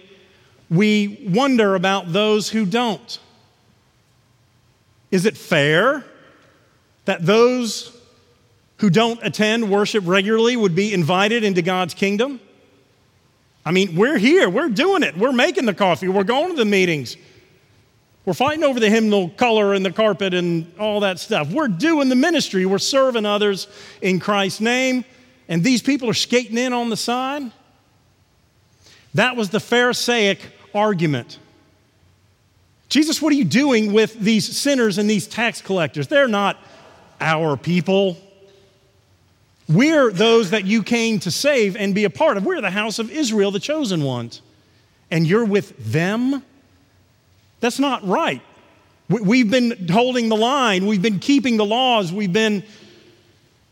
we 0.72 1.24
wonder 1.30 1.76
about 1.76 2.14
those 2.14 2.50
who 2.50 2.66
don't. 2.66 3.20
Is 5.12 5.28
it 5.28 5.38
fair 5.38 6.04
that 7.06 7.24
those 7.24 8.01
who 8.82 8.90
don't 8.90 9.20
attend 9.22 9.70
worship 9.70 10.04
regularly 10.08 10.58
would 10.58 10.74
be 10.74 10.92
invited 10.92 11.44
into 11.44 11.62
God's 11.62 11.94
kingdom? 11.94 12.40
I 13.64 13.72
mean, 13.72 13.96
we're 13.96 14.18
here, 14.18 14.50
we're 14.50 14.70
doing 14.70 15.04
it, 15.04 15.16
we're 15.16 15.32
making 15.32 15.68
the 15.68 15.74
coffee, 15.76 16.08
we're 16.08 16.24
going 16.24 16.50
to 16.50 16.56
the 16.56 16.66
meetings, 16.66 17.16
we're 18.26 18.34
fighting 18.34 18.64
over 18.64 18.80
the 18.80 18.90
hymnal 18.90 19.30
color 19.30 19.76
and 19.76 19.86
the 19.86 19.92
carpet 19.92 20.34
and 20.34 20.72
all 20.80 21.02
that 21.02 21.20
stuff. 21.20 21.52
We're 21.52 21.68
doing 21.68 22.10
the 22.10 22.16
ministry, 22.16 22.66
we're 22.66 22.80
serving 22.80 23.24
others 23.24 23.68
in 24.02 24.20
Christ's 24.20 24.62
name, 24.62 25.06
and 25.48 25.64
these 25.64 25.84
people 25.84 26.10
are 26.10 26.16
skating 26.16 26.58
in 26.58 26.74
on 26.74 26.90
the 26.90 26.98
side. 26.98 27.52
That 29.14 29.36
was 29.36 29.52
the 29.52 29.60
Pharisaic 29.60 30.40
argument. 30.74 31.38
Jesus, 32.90 33.22
what 33.22 33.32
are 33.32 33.36
you 33.36 33.46
doing 33.46 33.94
with 33.94 34.20
these 34.20 34.58
sinners 34.58 34.98
and 34.98 35.08
these 35.08 35.28
tax 35.28 35.62
collectors? 35.62 36.08
They're 36.08 36.28
not 36.28 36.58
our 37.20 37.58
people. 37.58 38.18
We're 39.74 40.12
those 40.12 40.52
that 40.52 40.66
you 40.66 40.84
came 40.84 41.20
to 41.20 41.32
save 41.32 41.76
and 41.76 41.96
be 41.96 42.04
a 42.04 42.10
part 42.10 42.38
of. 42.38 42.46
We're 42.46 42.62
the 42.62 42.72
house 42.72 43.00
of 43.00 43.12
Israel, 43.12 43.52
the 43.52 43.60
chosen 43.60 44.04
ones. 44.04 44.42
And 45.10 45.28
you're 45.28 45.46
with 45.46 45.92
them? 45.92 46.44
That's 47.60 47.80
not 47.80 48.06
right. 48.08 48.42
We've 49.10 49.50
been 49.50 49.90
holding 49.90 50.30
the 50.30 50.38
line, 50.38 50.86
we've 50.86 51.02
been 51.02 51.20
keeping 51.20 51.58
the 51.58 51.66
laws, 51.66 52.14
we've 52.14 52.32
been 52.32 52.64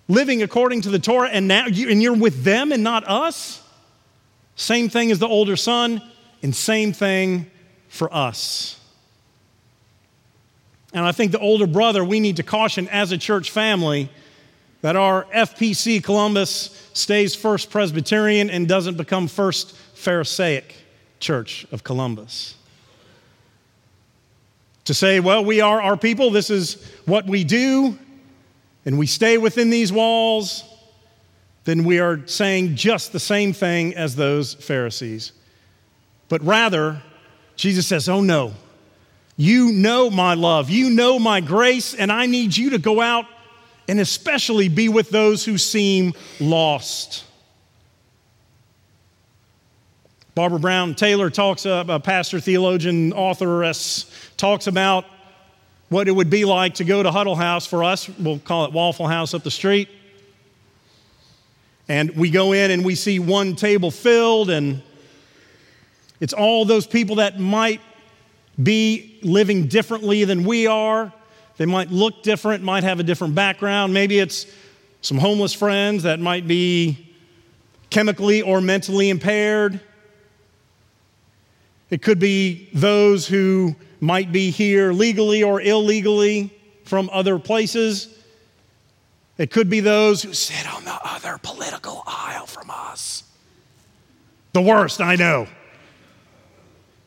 living 0.09 0.43
according 0.43 0.81
to 0.81 0.89
the 0.89 0.99
Torah, 0.99 1.29
and 1.29 1.47
now 1.47 1.67
you, 1.67 1.89
and 1.89 2.01
you're 2.01 2.15
with 2.15 2.43
them 2.43 2.73
and 2.73 2.83
not 2.83 3.07
us? 3.07 3.63
Same 4.55 4.89
thing 4.89 5.11
as 5.11 5.19
the 5.19 5.27
older 5.27 5.55
son, 5.55 6.01
and 6.43 6.53
same 6.53 6.91
thing 6.91 7.49
for 7.87 8.13
us. 8.13 8.77
And 10.91 11.05
I 11.05 11.13
think 11.13 11.31
the 11.31 11.39
older 11.39 11.67
brother, 11.67 12.03
we 12.03 12.19
need 12.19 12.37
to 12.37 12.43
caution 12.43 12.89
as 12.89 13.13
a 13.13 13.17
church 13.17 13.51
family 13.51 14.09
that 14.81 14.95
our 14.95 15.25
FPC 15.25 16.03
Columbus 16.03 16.89
stays 16.93 17.35
First 17.35 17.69
Presbyterian 17.69 18.49
and 18.49 18.67
doesn't 18.67 18.97
become 18.97 19.27
First 19.27 19.75
Pharisaic 19.95 20.75
Church 21.19 21.65
of 21.71 21.83
Columbus. 21.83 22.55
To 24.85 24.93
say, 24.93 25.19
well, 25.19 25.43
we 25.43 25.61
are 25.61 25.81
our 25.81 25.97
people, 25.97 26.31
this 26.31 26.49
is 26.49 26.83
what 27.05 27.25
we 27.25 27.43
do, 27.43 27.97
and 28.85 28.97
we 28.97 29.05
stay 29.05 29.37
within 29.37 29.69
these 29.69 29.91
walls, 29.91 30.63
then 31.65 31.83
we 31.83 31.99
are 31.99 32.25
saying 32.25 32.75
just 32.75 33.11
the 33.11 33.19
same 33.19 33.53
thing 33.53 33.95
as 33.95 34.15
those 34.15 34.55
Pharisees. 34.55 35.33
But 36.29 36.41
rather, 36.43 37.01
Jesus 37.55 37.85
says, 37.85 38.07
oh 38.07 38.21
no, 38.21 38.53
you 39.35 39.71
know 39.73 40.09
my 40.09 40.33
love, 40.33 40.69
you 40.69 40.89
know 40.89 41.19
my 41.19 41.41
grace, 41.41 41.93
and 41.93 42.11
I 42.11 42.25
need 42.25 42.55
you 42.55 42.71
to 42.71 42.79
go 42.79 43.01
out 43.01 43.25
and 43.89 43.99
especially 43.99 44.69
be 44.69 44.87
with 44.87 45.09
those 45.09 45.43
who 45.43 45.57
seem 45.57 46.13
lost. 46.39 47.25
Barbara 50.35 50.59
Brown 50.59 50.93
Taylor 50.93 51.31
talks, 51.31 51.65
uh, 51.65 51.83
a 51.89 51.99
pastor, 51.99 52.39
theologian, 52.39 53.13
authoress, 53.15 54.05
talks 54.37 54.67
about 54.67 55.05
what 55.89 56.07
it 56.07 56.11
would 56.11 56.29
be 56.29 56.45
like 56.45 56.75
to 56.75 56.83
go 56.83 57.01
to 57.01 57.09
Huddle 57.09 57.35
House 57.35 57.65
for 57.65 57.83
us. 57.83 58.07
We'll 58.07 58.37
call 58.37 58.65
it 58.65 58.73
Waffle 58.73 59.07
House 59.07 59.33
up 59.33 59.43
the 59.43 59.49
street. 59.49 59.89
And 61.87 62.11
we 62.11 62.29
go 62.29 62.51
in 62.53 62.69
and 62.69 62.85
we 62.85 62.93
see 62.93 63.17
one 63.17 63.55
table 63.55 63.89
filled, 63.89 64.51
and 64.51 64.83
it's 66.19 66.33
all 66.33 66.63
those 66.63 66.85
people 66.85 67.15
that 67.15 67.39
might 67.39 67.81
be 68.61 69.19
living 69.23 69.65
differently 69.65 70.25
than 70.25 70.43
we 70.43 70.67
are. 70.67 71.11
They 71.59 71.65
might 71.65 71.91
look 71.91 72.23
different, 72.23 72.63
might 72.63 72.85
have 72.85 73.01
a 73.01 73.03
different 73.03 73.35
background. 73.35 73.93
Maybe 73.93 74.17
it's 74.17 74.45
some 75.01 75.17
homeless 75.17 75.53
friends 75.53 76.03
that 76.03 76.21
might 76.21 76.47
be 76.47 77.13
chemically 77.89 78.41
or 78.41 78.61
mentally 78.61 79.09
impaired. 79.09 79.81
It 81.89 82.01
could 82.01 82.17
be 82.17 82.69
those 82.73 83.27
who 83.27 83.75
might 83.99 84.31
be 84.31 84.51
here 84.51 84.93
legally 84.93 85.43
or 85.43 85.59
illegally 85.59 86.49
from 86.85 87.09
other 87.11 87.37
places. 87.37 88.07
It 89.37 89.51
could 89.51 89.69
be 89.69 89.81
those 89.81 90.21
who 90.21 90.31
sit 90.31 90.65
on 90.73 90.85
the 90.85 90.97
other 91.03 91.39
political 91.43 92.03
aisle 92.07 92.45
from 92.45 92.71
us. 92.71 93.25
The 94.53 94.61
worst, 94.61 95.01
I 95.01 95.17
know. 95.17 95.45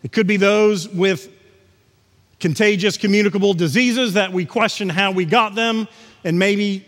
It 0.02 0.12
could 0.12 0.26
be 0.26 0.36
those 0.36 0.90
with 0.90 1.30
contagious 2.42 2.96
communicable 2.98 3.54
diseases 3.54 4.14
that 4.14 4.32
we 4.32 4.44
question 4.44 4.88
how 4.88 5.12
we 5.12 5.24
got 5.24 5.54
them 5.54 5.86
and 6.24 6.38
maybe 6.38 6.84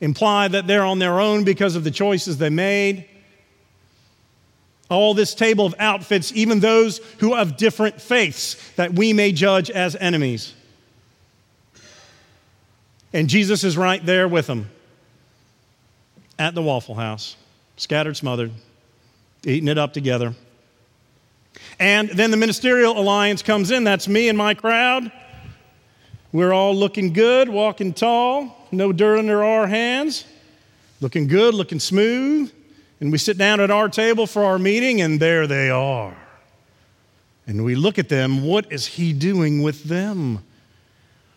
imply 0.00 0.46
that 0.46 0.68
they're 0.68 0.84
on 0.84 1.00
their 1.00 1.20
own 1.20 1.42
because 1.42 1.74
of 1.74 1.82
the 1.82 1.90
choices 1.90 2.38
they 2.38 2.48
made. 2.48 3.04
All 4.88 5.14
this 5.14 5.34
table 5.34 5.66
of 5.66 5.74
outfits, 5.80 6.32
even 6.32 6.60
those 6.60 6.98
who 7.18 7.34
have 7.34 7.56
different 7.56 8.00
faiths 8.00 8.54
that 8.76 8.94
we 8.94 9.12
may 9.12 9.32
judge 9.32 9.68
as 9.68 9.96
enemies. 9.96 10.54
And 13.12 13.28
Jesus 13.28 13.64
is 13.64 13.76
right 13.76 14.04
there 14.06 14.28
with 14.28 14.46
them 14.46 14.70
at 16.38 16.54
the 16.54 16.62
Waffle 16.62 16.94
House, 16.94 17.36
scattered, 17.76 18.16
smothered, 18.16 18.52
eating 19.44 19.68
it 19.68 19.76
up 19.76 19.92
together. 19.92 20.36
And 21.78 22.08
then 22.10 22.30
the 22.30 22.36
ministerial 22.36 22.98
alliance 22.98 23.42
comes 23.42 23.70
in. 23.70 23.84
That's 23.84 24.08
me 24.08 24.28
and 24.28 24.36
my 24.36 24.54
crowd. 24.54 25.12
We're 26.32 26.52
all 26.52 26.74
looking 26.74 27.12
good, 27.12 27.48
walking 27.48 27.94
tall, 27.94 28.66
no 28.70 28.92
dirt 28.92 29.18
under 29.18 29.44
our 29.44 29.66
hands, 29.66 30.24
looking 31.00 31.26
good, 31.26 31.54
looking 31.54 31.80
smooth. 31.80 32.52
And 33.00 33.12
we 33.12 33.18
sit 33.18 33.38
down 33.38 33.60
at 33.60 33.70
our 33.70 33.88
table 33.88 34.26
for 34.26 34.44
our 34.44 34.58
meeting, 34.58 35.00
and 35.00 35.20
there 35.20 35.46
they 35.46 35.70
are. 35.70 36.16
And 37.46 37.64
we 37.64 37.76
look 37.76 37.98
at 37.98 38.08
them. 38.08 38.42
What 38.42 38.70
is 38.72 38.86
he 38.86 39.12
doing 39.12 39.62
with 39.62 39.84
them? 39.84 40.44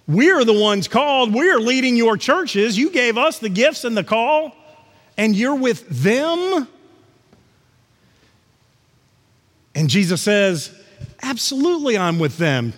We're 0.07 0.43
the 0.43 0.59
ones 0.59 0.87
called. 0.87 1.33
We're 1.33 1.59
leading 1.59 1.95
your 1.95 2.17
churches. 2.17 2.77
You 2.77 2.89
gave 2.89 3.17
us 3.17 3.39
the 3.39 3.47
gifts 3.47 3.85
and 3.85 3.95
the 3.95 4.03
call, 4.03 4.53
and 5.17 5.35
you're 5.35 5.55
with 5.55 5.87
them? 5.87 6.67
And 9.75 9.89
Jesus 9.89 10.21
says, 10.21 10.77
Absolutely, 11.21 11.97
I'm 11.97 12.19
with 12.19 12.37
them. 12.37 12.73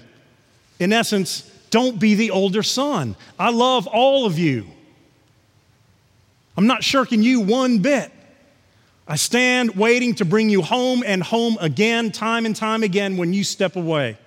In 0.79 0.91
essence, 0.93 1.49
don't 1.69 1.99
be 1.99 2.15
the 2.15 2.31
older 2.31 2.61
son. 2.61 3.15
I 3.39 3.49
love 3.49 3.87
all 3.87 4.25
of 4.25 4.37
you. 4.37 4.67
I'm 6.55 6.67
not 6.67 6.83
shirking 6.83 7.23
you 7.23 7.39
one 7.39 7.79
bit. 7.79 8.11
I 9.07 9.15
stand 9.15 9.75
waiting 9.75 10.15
to 10.15 10.25
bring 10.25 10.49
you 10.49 10.61
home 10.61 11.03
and 11.05 11.21
home 11.21 11.57
again, 11.59 12.11
time 12.11 12.45
and 12.45 12.55
time 12.55 12.83
again, 12.83 13.17
when 13.17 13.33
you 13.33 13.43
step 13.43 13.75
away. 13.75 14.17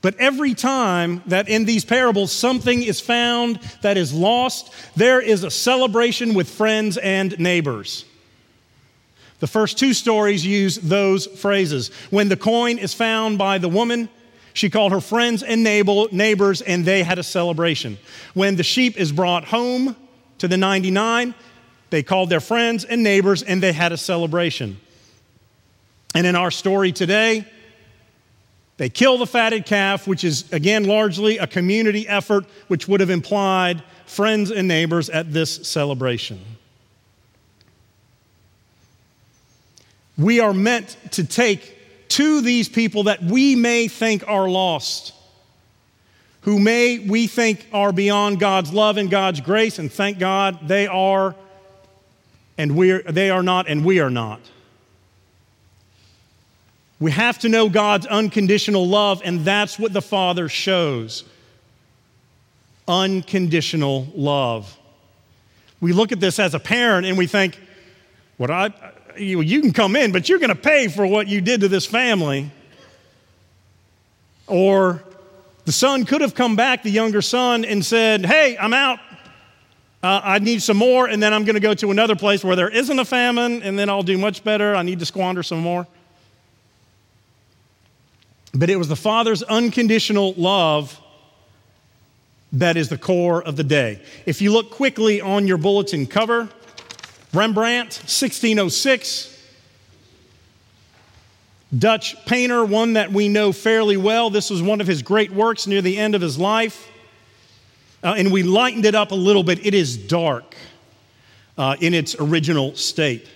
But 0.00 0.16
every 0.18 0.54
time 0.54 1.22
that 1.26 1.48
in 1.48 1.64
these 1.64 1.84
parables 1.84 2.30
something 2.30 2.82
is 2.82 3.00
found 3.00 3.56
that 3.82 3.96
is 3.96 4.12
lost, 4.14 4.72
there 4.96 5.20
is 5.20 5.42
a 5.42 5.50
celebration 5.50 6.34
with 6.34 6.48
friends 6.48 6.96
and 6.98 7.38
neighbors. 7.38 8.04
The 9.40 9.46
first 9.46 9.78
two 9.78 9.94
stories 9.94 10.44
use 10.44 10.76
those 10.76 11.26
phrases. 11.26 11.90
When 12.10 12.28
the 12.28 12.36
coin 12.36 12.78
is 12.78 12.92
found 12.92 13.38
by 13.38 13.58
the 13.58 13.68
woman, 13.68 14.08
she 14.52 14.68
called 14.68 14.90
her 14.92 15.00
friends 15.00 15.42
and 15.44 15.62
neighbors, 15.62 16.62
and 16.62 16.84
they 16.84 17.04
had 17.04 17.18
a 17.18 17.22
celebration. 17.22 17.98
When 18.34 18.56
the 18.56 18.64
sheep 18.64 18.96
is 18.98 19.12
brought 19.12 19.44
home 19.44 19.94
to 20.38 20.48
the 20.48 20.56
99, 20.56 21.34
they 21.90 22.02
called 22.02 22.30
their 22.30 22.40
friends 22.40 22.84
and 22.84 23.02
neighbors, 23.02 23.42
and 23.42 23.62
they 23.62 23.72
had 23.72 23.92
a 23.92 23.96
celebration. 23.96 24.80
And 26.14 26.26
in 26.26 26.34
our 26.34 26.50
story 26.50 26.90
today, 26.90 27.46
they 28.78 28.88
kill 28.88 29.18
the 29.18 29.26
fatted 29.26 29.66
calf, 29.66 30.06
which 30.06 30.24
is, 30.24 30.52
again, 30.52 30.84
largely 30.84 31.38
a 31.38 31.46
community 31.46 32.08
effort, 32.08 32.44
which 32.66 32.88
would 32.88 33.00
have 33.00 33.10
implied 33.10 33.82
friends 34.06 34.50
and 34.50 34.66
neighbors 34.66 35.08
at 35.10 35.32
this 35.32 35.68
celebration. 35.68 36.40
We 40.18 40.40
are 40.40 40.52
meant 40.52 40.96
to 41.12 41.24
take 41.24 41.76
to 42.08 42.40
these 42.40 42.68
people 42.68 43.04
that 43.04 43.22
we 43.22 43.54
may 43.54 43.86
think 43.88 44.26
are 44.26 44.48
lost, 44.48 45.14
who 46.42 46.58
may 46.58 46.98
we 46.98 47.26
think 47.26 47.66
are 47.72 47.92
beyond 47.92 48.40
God's 48.40 48.72
love 48.72 48.96
and 48.96 49.10
God's 49.10 49.40
grace, 49.40 49.78
and 49.78 49.92
thank 49.92 50.18
God 50.18 50.66
they 50.66 50.86
are, 50.86 51.34
and 52.56 52.76
we 52.76 52.90
are, 52.90 53.02
they 53.02 53.30
are 53.30 53.42
not, 53.42 53.68
and 53.68 53.84
we 53.84 54.00
are 54.00 54.10
not. 54.10 54.40
We 57.00 57.12
have 57.12 57.38
to 57.40 57.48
know 57.48 57.68
God's 57.68 58.06
unconditional 58.06 58.86
love, 58.88 59.22
and 59.24 59.44
that's 59.44 59.78
what 59.78 59.92
the 59.92 60.02
Father 60.02 60.48
shows 60.48 61.24
unconditional 62.88 64.08
love. 64.16 64.76
We 65.80 65.92
look 65.92 66.10
at 66.10 66.18
this 66.18 66.38
as 66.38 66.54
a 66.54 66.58
parent 66.58 67.06
and 67.06 67.16
we 67.16 67.26
think, 67.26 67.60
what 68.38 68.50
I, 68.50 68.72
you, 69.20 69.40
you 69.40 69.60
can 69.60 69.72
come 69.72 69.96
in, 69.96 70.12
but 70.12 70.28
you're 70.28 70.38
going 70.38 70.48
to 70.48 70.54
pay 70.54 70.88
for 70.88 71.06
what 71.06 71.28
you 71.28 71.40
did 71.40 71.60
to 71.62 71.68
this 71.68 71.86
family. 71.86 72.50
Or 74.46 75.02
the 75.64 75.72
son 75.72 76.04
could 76.04 76.20
have 76.20 76.34
come 76.34 76.56
back, 76.56 76.82
the 76.82 76.90
younger 76.90 77.22
son, 77.22 77.64
and 77.64 77.84
said, 77.84 78.24
Hey, 78.24 78.56
I'm 78.58 78.72
out. 78.72 78.98
Uh, 80.02 80.20
I 80.22 80.38
need 80.38 80.62
some 80.62 80.76
more, 80.76 81.08
and 81.08 81.22
then 81.22 81.34
I'm 81.34 81.44
going 81.44 81.54
to 81.54 81.60
go 81.60 81.74
to 81.74 81.90
another 81.90 82.14
place 82.14 82.44
where 82.44 82.54
there 82.54 82.68
isn't 82.68 82.98
a 82.98 83.04
famine, 83.04 83.62
and 83.62 83.78
then 83.78 83.90
I'll 83.90 84.04
do 84.04 84.16
much 84.16 84.44
better. 84.44 84.76
I 84.76 84.82
need 84.82 85.00
to 85.00 85.06
squander 85.06 85.42
some 85.42 85.58
more. 85.58 85.86
But 88.54 88.70
it 88.70 88.76
was 88.76 88.88
the 88.88 88.96
father's 88.96 89.42
unconditional 89.42 90.34
love 90.34 91.00
that 92.52 92.76
is 92.76 92.88
the 92.88 92.98
core 92.98 93.42
of 93.42 93.56
the 93.56 93.64
day. 93.64 94.00
If 94.24 94.40
you 94.40 94.52
look 94.52 94.70
quickly 94.70 95.20
on 95.20 95.46
your 95.46 95.58
bulletin 95.58 96.06
cover, 96.06 96.48
Rembrandt, 97.32 97.94
1606. 98.04 99.34
Dutch 101.76 102.16
painter, 102.24 102.64
one 102.64 102.94
that 102.94 103.12
we 103.12 103.28
know 103.28 103.52
fairly 103.52 103.98
well. 103.98 104.30
This 104.30 104.48
was 104.48 104.62
one 104.62 104.80
of 104.80 104.86
his 104.86 105.02
great 105.02 105.30
works 105.30 105.66
near 105.66 105.82
the 105.82 105.98
end 105.98 106.14
of 106.14 106.22
his 106.22 106.38
life. 106.38 106.88
Uh, 108.02 108.14
and 108.16 108.32
we 108.32 108.42
lightened 108.42 108.86
it 108.86 108.94
up 108.94 109.10
a 109.10 109.14
little 109.14 109.42
bit. 109.42 109.66
It 109.66 109.74
is 109.74 109.96
dark 109.96 110.54
uh, 111.58 111.76
in 111.80 111.92
its 111.92 112.16
original 112.18 112.74
state. 112.74 113.26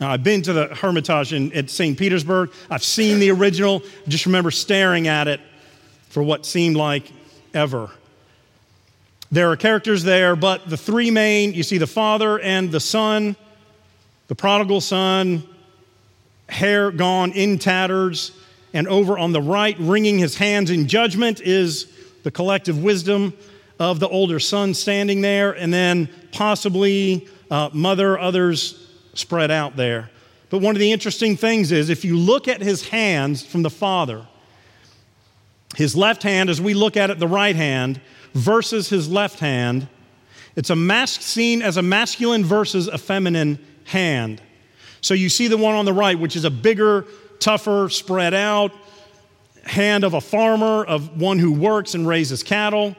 Now, 0.00 0.10
I've 0.10 0.24
been 0.24 0.42
to 0.42 0.52
the 0.52 0.68
Hermitage 0.68 1.32
in, 1.34 1.52
at 1.52 1.68
St. 1.68 1.98
Petersburg. 1.98 2.50
I've 2.70 2.82
seen 2.82 3.18
the 3.18 3.30
original. 3.30 3.82
I 4.06 4.08
just 4.08 4.24
remember 4.24 4.50
staring 4.50 5.06
at 5.06 5.28
it 5.28 5.40
for 6.08 6.22
what 6.22 6.46
seemed 6.46 6.76
like 6.76 7.10
ever. 7.52 7.90
There 9.30 9.50
are 9.50 9.56
characters 9.56 10.02
there, 10.02 10.34
but 10.34 10.68
the 10.68 10.76
three 10.76 11.10
main 11.10 11.54
you 11.54 11.62
see 11.62 11.78
the 11.78 11.86
father 11.86 12.38
and 12.38 12.70
the 12.70 12.80
son, 12.80 13.36
the 14.28 14.34
prodigal 14.34 14.80
son, 14.80 15.42
hair 16.48 16.90
gone 16.90 17.32
in 17.32 17.58
tatters, 17.58 18.32
and 18.72 18.88
over 18.88 19.18
on 19.18 19.32
the 19.32 19.42
right, 19.42 19.76
wringing 19.78 20.18
his 20.18 20.36
hands 20.36 20.70
in 20.70 20.88
judgment, 20.88 21.40
is 21.40 21.92
the 22.22 22.30
collective 22.30 22.82
wisdom 22.82 23.34
of 23.78 24.00
the 24.00 24.08
older 24.08 24.38
son 24.38 24.74
standing 24.74 25.20
there, 25.20 25.52
and 25.52 25.72
then 25.72 26.08
possibly 26.32 27.28
uh, 27.50 27.70
mother, 27.72 28.18
others 28.18 28.88
spread 29.14 29.50
out 29.50 29.76
there. 29.76 30.10
But 30.50 30.58
one 30.58 30.74
of 30.76 30.80
the 30.80 30.92
interesting 30.92 31.36
things 31.36 31.72
is 31.72 31.90
if 31.90 32.04
you 32.04 32.16
look 32.16 32.48
at 32.48 32.60
his 32.60 32.88
hands 32.88 33.44
from 33.44 33.62
the 33.62 33.70
father, 33.70 34.26
his 35.76 35.96
left 35.96 36.22
hand, 36.22 36.50
as 36.50 36.60
we 36.60 36.74
look 36.74 36.96
at 36.96 37.10
it, 37.10 37.18
the 37.18 37.28
right 37.28 37.56
hand, 37.56 38.00
versus 38.34 38.88
his 38.88 39.10
left 39.10 39.38
hand. 39.40 39.88
It's 40.56 40.70
a 40.70 40.76
mask 40.76 41.22
seen 41.22 41.62
as 41.62 41.76
a 41.76 41.82
masculine 41.82 42.44
versus 42.44 42.88
a 42.88 42.98
feminine 42.98 43.58
hand. 43.84 44.40
So 45.00 45.14
you 45.14 45.28
see 45.28 45.48
the 45.48 45.56
one 45.56 45.74
on 45.74 45.84
the 45.84 45.92
right, 45.92 46.18
which 46.18 46.36
is 46.36 46.44
a 46.44 46.50
bigger, 46.50 47.06
tougher, 47.38 47.88
spread 47.88 48.34
out 48.34 48.72
hand 49.64 50.02
of 50.02 50.14
a 50.14 50.20
farmer, 50.20 50.84
of 50.84 51.20
one 51.20 51.38
who 51.38 51.52
works 51.52 51.94
and 51.94 52.06
raises 52.06 52.42
cattle, 52.42 52.96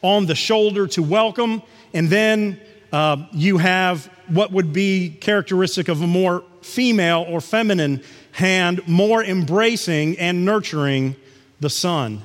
on 0.00 0.24
the 0.24 0.34
shoulder 0.34 0.86
to 0.86 1.02
welcome. 1.02 1.62
And 1.92 2.08
then 2.08 2.58
uh, 2.90 3.26
you 3.32 3.58
have 3.58 4.06
what 4.28 4.50
would 4.50 4.72
be 4.72 5.10
characteristic 5.10 5.88
of 5.88 6.00
a 6.00 6.06
more 6.06 6.42
female 6.62 7.26
or 7.28 7.42
feminine 7.42 8.02
hand, 8.32 8.86
more 8.88 9.22
embracing 9.22 10.18
and 10.18 10.44
nurturing 10.44 11.16
the 11.60 11.70
son 11.70 12.22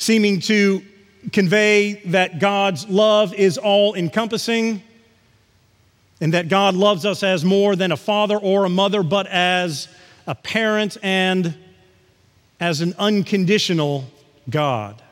seeming 0.00 0.40
to 0.40 0.82
convey 1.30 1.92
that 2.06 2.38
God's 2.38 2.88
love 2.88 3.34
is 3.34 3.58
all 3.58 3.94
encompassing 3.94 4.82
and 6.20 6.34
that 6.34 6.48
God 6.48 6.74
loves 6.74 7.06
us 7.06 7.22
as 7.22 7.44
more 7.44 7.76
than 7.76 7.92
a 7.92 7.96
father 7.96 8.36
or 8.36 8.64
a 8.64 8.68
mother, 8.68 9.02
but 9.02 9.26
as 9.26 9.88
a 10.26 10.34
parent 10.34 10.96
and 11.02 11.54
as 12.60 12.82
an 12.82 12.94
unconditional 12.98 14.04
God. 14.48 15.02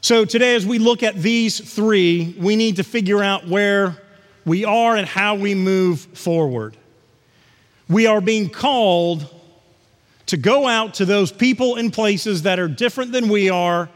So, 0.00 0.24
today, 0.24 0.54
as 0.54 0.64
we 0.64 0.78
look 0.78 1.02
at 1.02 1.16
these 1.16 1.58
three, 1.58 2.34
we 2.38 2.56
need 2.56 2.76
to 2.76 2.84
figure 2.84 3.22
out 3.22 3.48
where 3.48 3.96
we 4.44 4.64
are 4.64 4.96
and 4.96 5.06
how 5.06 5.34
we 5.34 5.54
move 5.54 6.00
forward. 6.00 6.76
We 7.88 8.06
are 8.06 8.20
being 8.20 8.48
called 8.48 9.26
to 10.26 10.36
go 10.36 10.66
out 10.66 10.94
to 10.94 11.04
those 11.04 11.32
people 11.32 11.76
and 11.76 11.92
places 11.92 12.42
that 12.42 12.58
are 12.58 12.68
different 12.68 13.12
than 13.12 13.28
we 13.28 13.50
are 13.50 13.88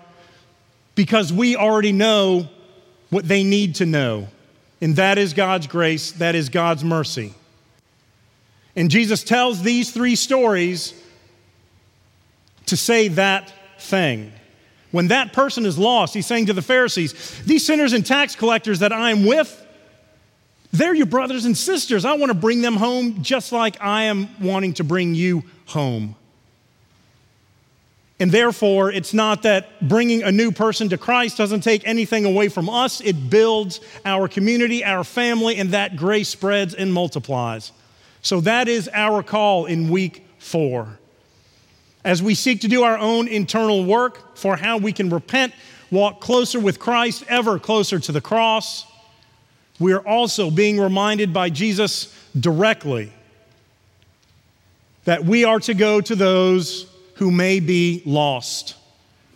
because 0.94 1.32
we 1.32 1.56
already 1.56 1.92
know 1.92 2.48
what 3.12 3.28
they 3.28 3.44
need 3.44 3.74
to 3.74 3.84
know. 3.84 4.26
And 4.80 4.96
that 4.96 5.18
is 5.18 5.34
God's 5.34 5.66
grace, 5.66 6.12
that 6.12 6.34
is 6.34 6.48
God's 6.48 6.82
mercy. 6.82 7.34
And 8.74 8.90
Jesus 8.90 9.22
tells 9.22 9.62
these 9.62 9.92
three 9.92 10.16
stories 10.16 10.94
to 12.66 12.76
say 12.76 13.08
that 13.08 13.52
thing. 13.78 14.32
When 14.92 15.08
that 15.08 15.34
person 15.34 15.66
is 15.66 15.78
lost, 15.78 16.14
he's 16.14 16.26
saying 16.26 16.46
to 16.46 16.54
the 16.54 16.62
Pharisees, 16.62 17.42
These 17.44 17.66
sinners 17.66 17.92
and 17.92 18.04
tax 18.04 18.34
collectors 18.34 18.78
that 18.78 18.92
I 18.92 19.10
am 19.10 19.26
with, 19.26 19.58
they're 20.72 20.94
your 20.94 21.06
brothers 21.06 21.44
and 21.44 21.56
sisters. 21.56 22.06
I 22.06 22.14
want 22.14 22.30
to 22.30 22.38
bring 22.38 22.62
them 22.62 22.76
home 22.76 23.22
just 23.22 23.52
like 23.52 23.76
I 23.78 24.04
am 24.04 24.30
wanting 24.40 24.72
to 24.74 24.84
bring 24.84 25.14
you 25.14 25.44
home. 25.66 26.16
And 28.22 28.30
therefore, 28.30 28.92
it's 28.92 29.12
not 29.12 29.42
that 29.42 29.88
bringing 29.88 30.22
a 30.22 30.30
new 30.30 30.52
person 30.52 30.88
to 30.90 30.96
Christ 30.96 31.36
doesn't 31.36 31.62
take 31.62 31.84
anything 31.84 32.24
away 32.24 32.48
from 32.48 32.70
us. 32.70 33.00
It 33.00 33.28
builds 33.28 33.80
our 34.04 34.28
community, 34.28 34.84
our 34.84 35.02
family, 35.02 35.56
and 35.56 35.72
that 35.72 35.96
grace 35.96 36.28
spreads 36.28 36.72
and 36.72 36.94
multiplies. 36.94 37.72
So 38.20 38.40
that 38.42 38.68
is 38.68 38.88
our 38.92 39.24
call 39.24 39.66
in 39.66 39.90
week 39.90 40.24
four. 40.38 41.00
As 42.04 42.22
we 42.22 42.36
seek 42.36 42.60
to 42.60 42.68
do 42.68 42.84
our 42.84 42.96
own 42.96 43.26
internal 43.26 43.84
work 43.84 44.36
for 44.36 44.54
how 44.54 44.78
we 44.78 44.92
can 44.92 45.10
repent, 45.10 45.52
walk 45.90 46.20
closer 46.20 46.60
with 46.60 46.78
Christ, 46.78 47.24
ever 47.26 47.58
closer 47.58 47.98
to 47.98 48.12
the 48.12 48.20
cross, 48.20 48.86
we 49.80 49.92
are 49.92 50.06
also 50.06 50.48
being 50.48 50.78
reminded 50.78 51.32
by 51.32 51.50
Jesus 51.50 52.16
directly 52.38 53.12
that 55.06 55.24
we 55.24 55.42
are 55.42 55.58
to 55.58 55.74
go 55.74 56.00
to 56.00 56.14
those 56.14 56.86
who 57.22 57.30
may 57.30 57.60
be 57.60 58.02
lost. 58.04 58.74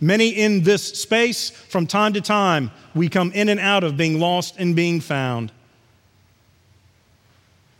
Many 0.00 0.30
in 0.30 0.64
this 0.64 0.82
space, 0.82 1.50
from 1.50 1.86
time 1.86 2.14
to 2.14 2.20
time, 2.20 2.72
we 2.96 3.08
come 3.08 3.30
in 3.30 3.48
and 3.48 3.60
out 3.60 3.84
of 3.84 3.96
being 3.96 4.18
lost 4.18 4.56
and 4.58 4.74
being 4.74 5.00
found. 5.00 5.52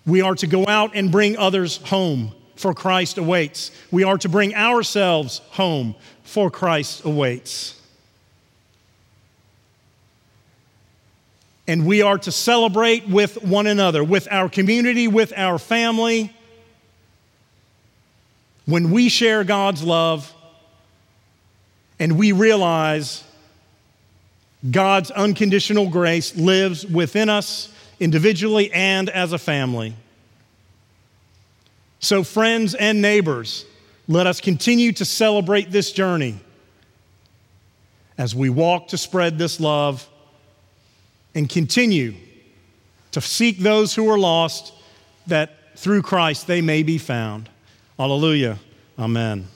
We 0.06 0.22
are 0.22 0.36
to 0.36 0.46
go 0.46 0.64
out 0.68 0.92
and 0.94 1.10
bring 1.10 1.36
others 1.36 1.78
home, 1.78 2.32
for 2.54 2.72
Christ 2.72 3.18
awaits. 3.18 3.72
We 3.90 4.04
are 4.04 4.16
to 4.18 4.28
bring 4.28 4.54
ourselves 4.54 5.40
home, 5.50 5.96
for 6.22 6.52
Christ 6.52 7.04
awaits. 7.04 7.74
And 11.66 11.84
we 11.84 12.00
are 12.00 12.18
to 12.18 12.30
celebrate 12.30 13.08
with 13.08 13.42
one 13.42 13.66
another, 13.66 14.04
with 14.04 14.28
our 14.30 14.48
community, 14.48 15.08
with 15.08 15.32
our 15.36 15.58
family, 15.58 16.32
when 18.66 18.90
we 18.90 19.09
share 19.09 19.44
God's 19.44 19.83
love 19.83 20.33
and 21.98 22.18
we 22.18 22.33
realize 22.33 23.24
God's 24.70 25.11
unconditional 25.11 25.88
grace 25.88 26.37
lives 26.37 26.85
within 26.85 27.29
us 27.29 27.72
individually 28.00 28.70
and 28.72 29.09
as 29.09 29.33
a 29.33 29.38
family. 29.38 29.94
So, 32.00 32.22
friends 32.22 32.74
and 32.74 33.00
neighbors, 33.00 33.64
let 34.09 34.26
us 34.26 34.40
continue 34.40 34.92
to 34.92 35.05
celebrate 35.05 35.70
this 35.70 35.92
journey 35.92 36.38
as 38.18 38.35
we 38.35 38.50
walk 38.50 38.88
to 38.88 38.98
spread 38.98 39.38
this 39.38 39.61
love 39.61 40.07
and 41.35 41.48
continue 41.48 42.14
to 43.12 43.20
seek 43.20 43.59
those 43.59 43.94
who 43.94 44.09
are 44.11 44.18
lost 44.18 44.72
that 45.26 45.79
through 45.79 46.02
Christ 46.02 46.46
they 46.46 46.61
may 46.61 46.83
be 46.83 46.98
found. 46.98 47.48
Hallelujah. 47.98 48.59
Amen. 48.98 49.55